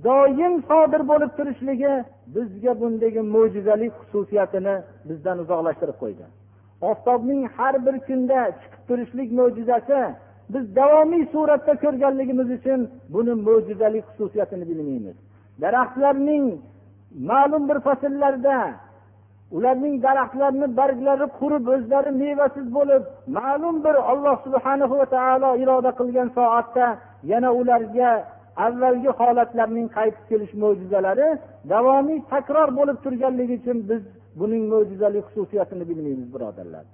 doim 0.03 0.53
sodir 0.69 1.01
bo'lib 1.11 1.31
turishligi 1.37 1.93
bizga 2.35 2.81
bundagi 2.81 3.21
mo'jizalik 3.35 3.93
xususiyatini 4.01 4.75
bizdan 5.09 5.37
uzoqlashtirib 5.43 5.97
qo'ydi. 6.03 6.25
Oftobning 6.89 7.41
har 7.57 7.75
bir 7.85 7.95
kunda 8.07 8.39
chiqib 8.59 8.81
turishlik 8.87 9.29
mo'jizasi 9.39 9.99
biz 10.53 10.65
davomiy 10.75 11.23
suratda 11.33 11.73
ko'rganligimiz 11.83 12.49
uchun 12.57 12.79
buni 13.13 13.33
mo'jizalik 13.47 14.03
xususiyatini 14.09 14.65
bilmaymiz. 14.69 15.15
Daraxtlarning 15.61 16.45
ma'lum 17.29 17.63
bir 17.69 17.77
fasllarda 17.87 18.57
ularning 19.55 19.95
daraxtlarini 20.05 20.67
barglari 20.79 21.27
qurib 21.39 21.65
o'zlari 21.73 22.11
mevasiz 22.21 22.67
bo'lib 22.77 23.03
ma'lum 23.37 23.75
bir 23.85 23.95
alloh 24.11 24.35
subhanahu 24.45 24.93
va 24.99 25.07
taolo 25.15 25.49
iroda 25.63 25.91
qilgan 25.99 26.29
soatda 26.37 26.85
yana 27.31 27.49
ularga 27.59 28.09
avvalgi 28.65 29.11
holatlarning 29.19 29.87
qaytib 29.97 30.25
kelish 30.31 30.53
mo'jizalari 30.63 31.27
davomiy 31.73 32.19
takror 32.33 32.69
bo'lib 32.79 32.97
turganligi 33.05 33.55
uchun 33.61 33.77
biz 33.89 34.01
buning 34.39 34.63
mo'jizali 34.73 35.19
xususiyatini 35.27 35.83
bilmaymiz 35.89 36.29
birodarlar. 36.35 36.85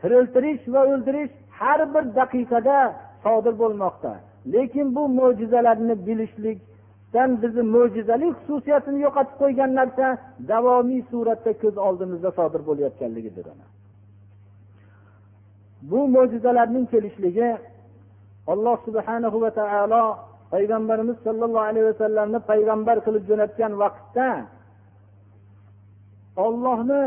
Tiriltirish 0.00 0.64
va 0.74 0.82
o'ldirish 0.92 1.32
har 1.60 1.80
bir 1.94 2.04
daqiqada 2.18 2.78
sodir 3.24 3.54
bo'lmoqda. 3.62 4.12
Lekin 4.54 4.86
bu 4.96 5.02
mo'jizalarni 5.18 5.94
bilishlikdan 6.06 7.30
bizni 7.42 7.62
mo'jizali 7.76 8.28
xususiyatini 8.38 8.98
yo'qotib 9.06 9.36
qo'ygan 9.42 9.70
narsa 9.80 10.06
davomiy 10.50 11.02
suratda 11.10 11.52
ko'z 11.62 11.74
oldimizda 11.86 12.30
sodir 12.38 12.62
bo'layotganligidir 12.68 13.46
bu 15.90 16.08
mo'jizalarning 16.08 16.86
kelishligi 16.92 17.48
alloh 18.46 18.76
subhanahu 18.86 19.36
va 19.44 19.50
taolo 19.60 20.04
payg'ambarimiz 20.50 21.16
sollallohu 21.26 21.66
alayhi 21.70 21.86
vasallamni 21.90 22.38
payg'ambar 22.50 22.96
qilib 23.06 23.24
jo'natgan 23.30 23.72
vaqtda 23.82 24.28
ollohni 26.46 27.02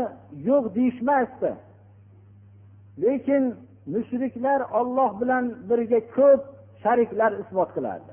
yo'q 0.48 0.64
deyishmasdi. 0.76 1.50
Lekin 3.02 3.42
mushriklar 3.94 4.60
olloh 4.80 5.10
bilan 5.20 5.44
birga 5.68 6.00
ko'p 6.16 6.40
shariklar 6.82 7.32
isbot 7.42 7.70
qilardi. 7.76 8.12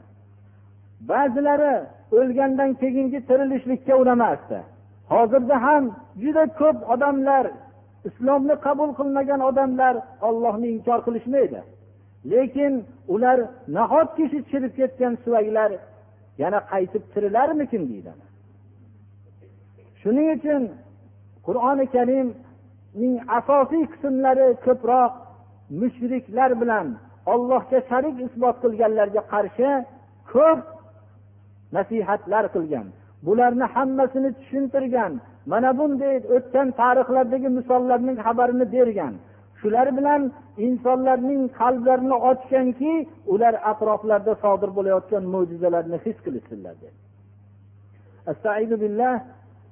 Ba'zilari 1.10 1.76
o'lgandan 2.18 2.72
keyingi 2.82 3.20
tirilishlikka 3.30 3.94
unamasdi. 4.04 4.60
Hozirda 5.14 5.56
ham 5.66 5.84
juda 6.24 6.44
ko'p 6.60 6.78
odamlar 6.94 7.46
islomni 8.10 8.56
qabul 8.66 8.90
qilmagan 9.00 9.42
odamlar 9.50 9.96
ollohni 10.28 10.68
inkor 10.76 11.00
qilishmaydi. 11.08 11.60
Lekin 12.32 12.74
ular 13.14 13.38
nahotki 13.78 14.24
shu 14.32 14.40
chirib 14.50 14.74
ketgan 14.80 15.14
suvaklar 15.24 15.72
yana 16.42 16.60
qaytib 16.72 17.04
tirilarmikin 17.14 17.84
deydi 17.92 18.12
shuning 20.02 20.28
uchun 20.38 20.64
qur'oni 21.48 21.86
karimning 21.96 23.16
asosiy 23.38 23.84
qismlari 23.94 24.48
ko'proq 24.66 25.12
mushriklar 25.80 26.52
bilan 26.62 26.88
ollohga 27.34 27.80
sharik 27.90 28.16
isbot 28.26 28.56
qilganlarga 28.64 29.22
qarshi 29.34 29.70
ko'p 30.32 30.60
nasihatlar 31.76 32.46
qilgan. 32.56 32.88
Bularni 33.26 33.66
hammasini 33.76 34.30
tushuntirgan 34.40 35.14
mana 35.52 35.70
bunday 35.80 36.16
o'tgan 36.36 36.68
tarixlardagi 36.80 37.50
misollarning 37.58 38.18
xabarini 38.26 38.66
bergan 38.76 39.14
shular 39.63 39.87
bilan 39.99 40.23
insonlarning 40.67 41.43
qalblarini 41.61 42.17
ochganki 42.31 42.93
ular 43.35 43.55
atroflarida 43.71 44.35
sodir 44.45 44.71
bo'layotgan 44.79 45.25
mo'jizalarni 45.35 45.99
his 46.05 46.17
qilishsinlar 46.25 46.77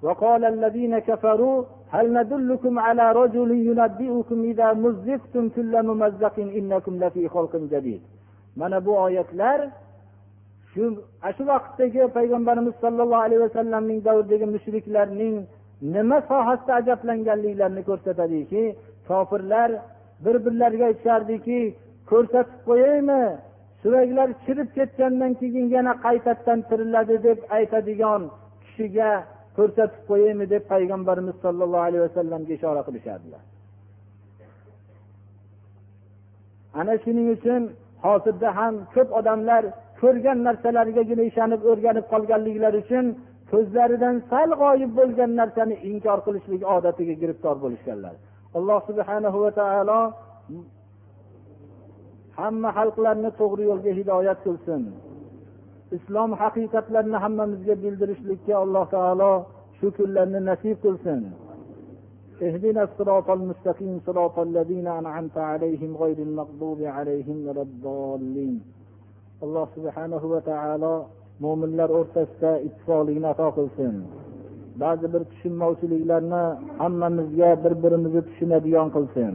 وقال 0.06 0.42
الذين 0.44 0.98
كفروا 0.98 1.56
هل 1.94 2.06
ندلكم 2.18 2.74
على 2.86 3.04
رجل 3.12 3.50
ينبئكم 3.68 4.38
إذا 4.50 4.68
مزقتم 4.72 5.44
كل 5.56 5.82
ممزق 5.88 6.36
إنكم 6.58 6.94
لفي 7.04 7.28
خلق 7.28 7.56
جديد 7.56 8.02
mana 8.56 8.86
bu 8.86 8.92
oyatlar 8.98 9.68
shu 10.74 10.84
shu 11.36 11.46
vaqtdagi 11.46 12.02
payg'ambarimiz 12.16 12.74
sollallohu 12.84 13.22
alayhi 13.26 13.42
vasallamning 13.46 14.04
davridagi 14.04 14.46
mushriklarning 14.54 15.34
nima 15.94 16.18
sohasida 16.30 16.72
ajablanganliklarini 16.80 17.82
ko'rsatadiki 17.88 18.62
kofirlar 19.11 19.69
bir 20.25 20.35
birlariga 20.45 20.85
aytishardiki 20.91 21.59
ko'rsatib 22.11 22.59
qo'yaymi 22.69 23.21
suraklar 23.81 24.29
chirib 24.45 24.69
ketgandan 24.77 25.33
keyin 25.41 25.65
yana 25.75 25.93
qaytadan 26.05 26.59
tiriladi 26.69 27.15
deb 27.27 27.39
aytadigan 27.57 28.21
kishiga 28.63 29.11
ko'rsatib 29.57 30.01
qo'yaymi 30.09 30.45
deb 30.53 30.63
payg'ambarimiz 30.73 31.35
sollallohu 31.43 31.85
alayhi 31.89 32.03
vasallamga 32.07 32.53
ishora 32.59 32.81
qilishardilar. 32.87 33.41
Ana 36.79 36.93
shuning 37.03 37.27
uchun 37.37 37.61
hozirda 38.05 38.49
ham 38.59 38.73
ko'p 38.95 39.09
odamlar 39.19 39.63
ko'rgan 40.01 40.37
narsalarigagina 40.47 41.23
ishonib 41.31 41.61
o'rganib 41.71 42.05
qolganliklari 42.13 42.77
uchun 42.83 43.05
ko'zlaridan 43.51 44.15
sal 44.31 44.49
g'oyib 44.61 44.91
bo'lgan 44.99 45.31
narsani 45.41 45.75
inkor 45.91 46.19
qilishlik 46.25 46.61
odatiga 46.75 47.13
giriftor 47.21 47.55
bo'lishganlar. 47.63 48.15
Alloh 48.57 48.79
subhanahu 48.89 49.37
va 49.43 49.51
taolo 49.61 49.99
hamma 52.39 52.69
xalqlarni 52.77 53.29
to'g'ri 53.41 53.63
yo'lga 53.71 53.91
hidoyat 53.99 54.39
qilsin 54.45 54.83
islom 55.97 56.31
haqiqatlarini 56.41 57.17
hammamizga 57.23 57.75
bildirishlikka 57.83 58.53
alloh 58.63 58.85
taolo 58.95 59.31
shu 59.77 59.87
kunlarni 59.97 60.39
nasib 60.49 60.77
qilsin 60.87 61.23
اهدنا 62.47 62.81
الصراط 62.89 63.29
المستقيم 63.29 63.95
صراط 64.07 64.35
الذين 64.39 64.87
أنعمت 64.87 65.37
عليهم 65.37 65.91
غير 66.03 66.17
المغضوب 66.27 66.79
عليهم 66.97 67.37
ولا 67.47 67.61
الضالين 67.61 68.55
subhanahu 69.41 70.25
va 70.33 70.41
taolo 70.45 70.95
mo'minlar 71.43 71.89
o'rtasida 71.99 72.51
ittifoqlikni 72.67 73.27
ato 73.33 73.47
qilsin 73.57 73.95
ba'zi 74.82 75.06
bir 75.14 75.22
tushunmovchiliklarni 75.30 76.42
hammamizga 76.80 77.50
bir 77.64 77.72
birimizni 77.82 78.22
tushunadigan 78.28 78.88
qilsin 78.96 79.34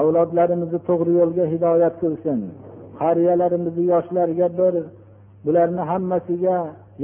avlodlarimizni 0.00 0.80
to'g'ri 0.88 1.12
yo'lga 1.20 1.44
hidoyat 1.52 1.94
qilsin 2.02 2.38
qariyalarimizni 3.00 3.84
yoshlarga 3.92 4.48
bir 4.60 4.74
bularni 5.44 5.82
hammasiga 5.90 6.56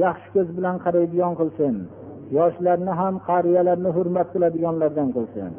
yaxshi 0.04 0.28
ko'z 0.34 0.48
bilan 0.56 0.76
qaraydigan 0.84 1.34
qilsin 1.40 1.74
yoshlarni 2.38 2.92
ham 3.00 3.14
qariyalarni 3.30 3.90
hurmat 3.96 4.28
qiladiganlardan 4.34 5.10
qilsin 5.18 5.52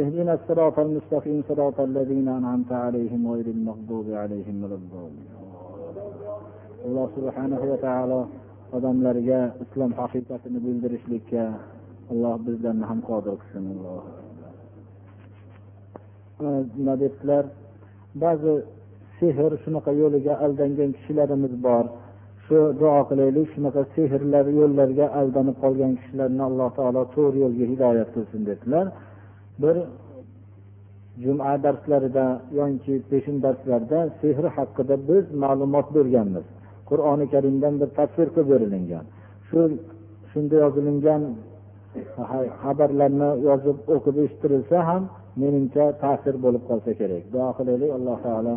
اهدنا 0.00 0.32
الصراط 0.38 0.76
المستقيم 0.86 1.38
صراط 1.48 1.78
الذين 1.90 2.28
أنعمت 2.38 2.72
عليهم 2.84 3.20
غير 3.32 3.46
المغضوب 3.56 4.06
عليهم 4.22 4.56
ولا 4.62 4.76
الضالين 4.82 5.28
alloh 6.86 7.06
subhanahu 7.16 7.64
va 7.70 7.78
taolo 7.86 8.20
odamlarga 8.77 9.39
islom 9.63 9.91
haqiqatini 9.99 10.59
bildirishlikka 10.65 11.43
alloh 12.11 12.35
bizlarni 12.47 12.85
ham 12.91 12.99
qodir 13.09 13.35
qilsin 13.41 13.63
nima 16.77 16.95
debdilar 17.03 17.45
ba'zi 18.23 18.53
sehr 19.19 19.51
shunaqa 19.63 19.91
yo'liga 20.01 20.33
aldangan 20.45 20.91
kishilarimiz 20.97 21.53
bor. 21.67 21.85
Shu 22.45 22.57
duo 22.79 23.01
qilaylik 23.09 23.47
shunaqa 23.55 23.81
sehrlar 23.95 24.45
yo'llarga 24.59 25.05
aldanib 25.19 25.55
qolgan 25.63 25.91
kishilarni 25.99 26.43
alloh 26.49 26.69
taolo 26.77 27.01
to'g'ri 27.15 27.37
yo'lga 27.45 27.65
hidoyat 27.71 28.09
qilsin 28.15 28.41
dedilar. 28.49 28.85
Bir 29.63 29.75
juma 31.23 31.53
darslarida 31.65 32.25
yoki 32.59 32.93
peshin 33.09 33.37
darslarda 33.45 33.99
sehr 34.21 34.45
haqida 34.57 34.95
biz 35.09 35.25
ma'lumot 35.43 35.87
berganmiz. 35.97 36.47
qur'oni 36.90 37.26
karimdan 37.34 37.74
bir 37.80 37.88
tafsir 37.98 38.26
qilib 38.34 38.48
berilingan 38.52 39.04
shu 39.48 39.60
shunda 40.32 40.56
yozilingan 40.64 41.22
xabarlarni 42.62 43.30
yozib 43.48 43.78
o'qib 43.94 44.16
eshittirilsa 44.24 44.78
ham 44.88 45.02
menimcha 45.42 45.84
ta'sir 46.02 46.34
bo'lib 46.44 46.62
qolsa 46.70 46.90
kerak 47.00 47.24
duo 47.34 47.48
qilaylik 47.58 47.90
alloh 47.98 48.16
taolo 48.26 48.54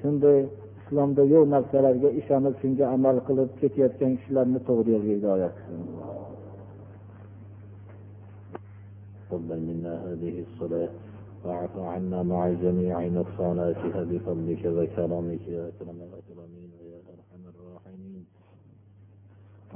shunday 0.00 0.38
islomda 0.80 1.22
yo'q 1.34 1.44
narsalarga 1.54 2.08
ishonib 2.20 2.54
shunga 2.62 2.84
amal 2.96 3.16
qilib 3.28 3.50
ketayotgan 3.60 4.12
kishilarni 4.18 4.60
to'g'ri 4.68 4.90
yo'lga 4.94 5.12
hidoyat 5.16 5.54
qilsin 5.58 5.82
تقبل 9.30 9.60
منا 9.68 9.94
هذه 10.08 10.34
الصلاة 10.46 10.88
واعف 11.44 11.74
عنا 11.78 12.22
مع 12.22 12.40
جميع 12.64 12.96
نقصاناتها 13.18 14.00
بفضلك 14.10 14.62
وكرمك 14.76 15.44
يا 15.48 15.62
أكرم 15.68 15.98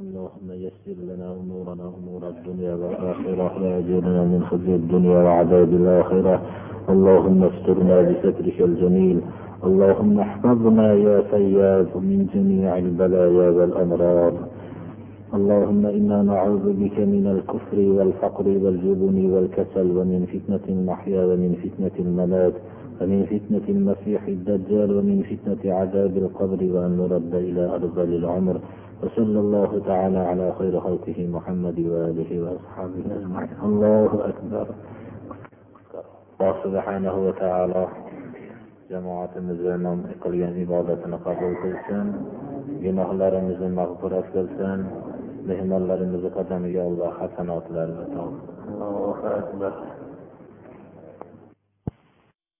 اللهم 0.02 0.50
يسر 0.52 0.98
لنا 1.10 1.28
أمورنا 1.42 1.86
أمور 1.98 2.22
الدنيا 2.30 2.74
والآخرة 2.76 3.64
وأجرنا 3.64 4.24
من 4.24 4.42
خزي 4.50 4.76
الدنيا 4.76 5.20
وعذاب 5.26 5.70
الآخرة. 5.74 6.42
اللهم 6.90 7.44
استرنا 7.44 8.02
بسترك 8.02 8.62
الجميل. 8.62 9.22
اللهم 9.64 10.20
احفظنا 10.20 10.94
يا 10.94 11.22
فياض 11.22 11.92
من 12.10 12.20
جميع 12.34 12.78
البلايا 12.78 13.50
والأمراض. 13.58 14.34
اللهم 15.34 15.86
إنا 15.86 16.22
نعوذ 16.22 16.66
بك 16.82 16.98
من 17.00 17.26
الكفر 17.36 17.78
والفقر 17.98 18.48
والجبن 18.64 19.18
والكسل 19.34 19.88
ومن 19.98 20.22
فتنة 20.34 20.66
المحيا 20.76 21.26
ومن 21.26 21.52
فتنة 21.64 21.96
الممات 22.06 22.54
ومن 23.02 23.20
فتنة 23.34 23.66
المسيح 23.76 24.22
الدجال 24.28 24.90
ومن 24.98 25.18
فتنة 25.30 25.74
عذاب 25.74 26.18
القبر 26.18 26.60
وأن 26.74 26.92
نرد 26.98 27.34
إلى 27.36 27.64
أرذل 27.76 28.12
العمر. 28.16 28.58
وصلى 29.04 29.40
الله 29.40 29.82
تعالى 29.86 30.18
على 30.18 30.54
خير 30.60 30.80
خلقه 30.80 31.28
محمد 31.28 31.80
وآله 31.80 32.32
وأصحابه 32.44 33.04
أجمعين. 33.18 33.50
الله 33.64 34.12
أكبر. 34.30 34.68
الله 36.42 36.56
سبحانه 36.64 37.16
وتعالى 37.28 37.88
جماعة 38.90 39.34
مزلنا 39.38 39.98
إقليان 40.14 40.50
يعني 40.50 40.64
إبادة 40.64 41.18
قبول 41.26 41.54
كلسان 41.64 42.08
جناه 42.82 43.14
لرمز 43.14 43.62
مغفرة 43.64 44.24
كلسان 44.34 44.80
مهمة 45.48 45.78
لرمز 45.78 46.26
قدم 46.26 46.66
يا 46.66 46.84
الله 46.88 47.10
حسنات 47.20 47.64
لرمز 47.72 48.10
الله 48.68 49.18
أكبر. 49.38 49.74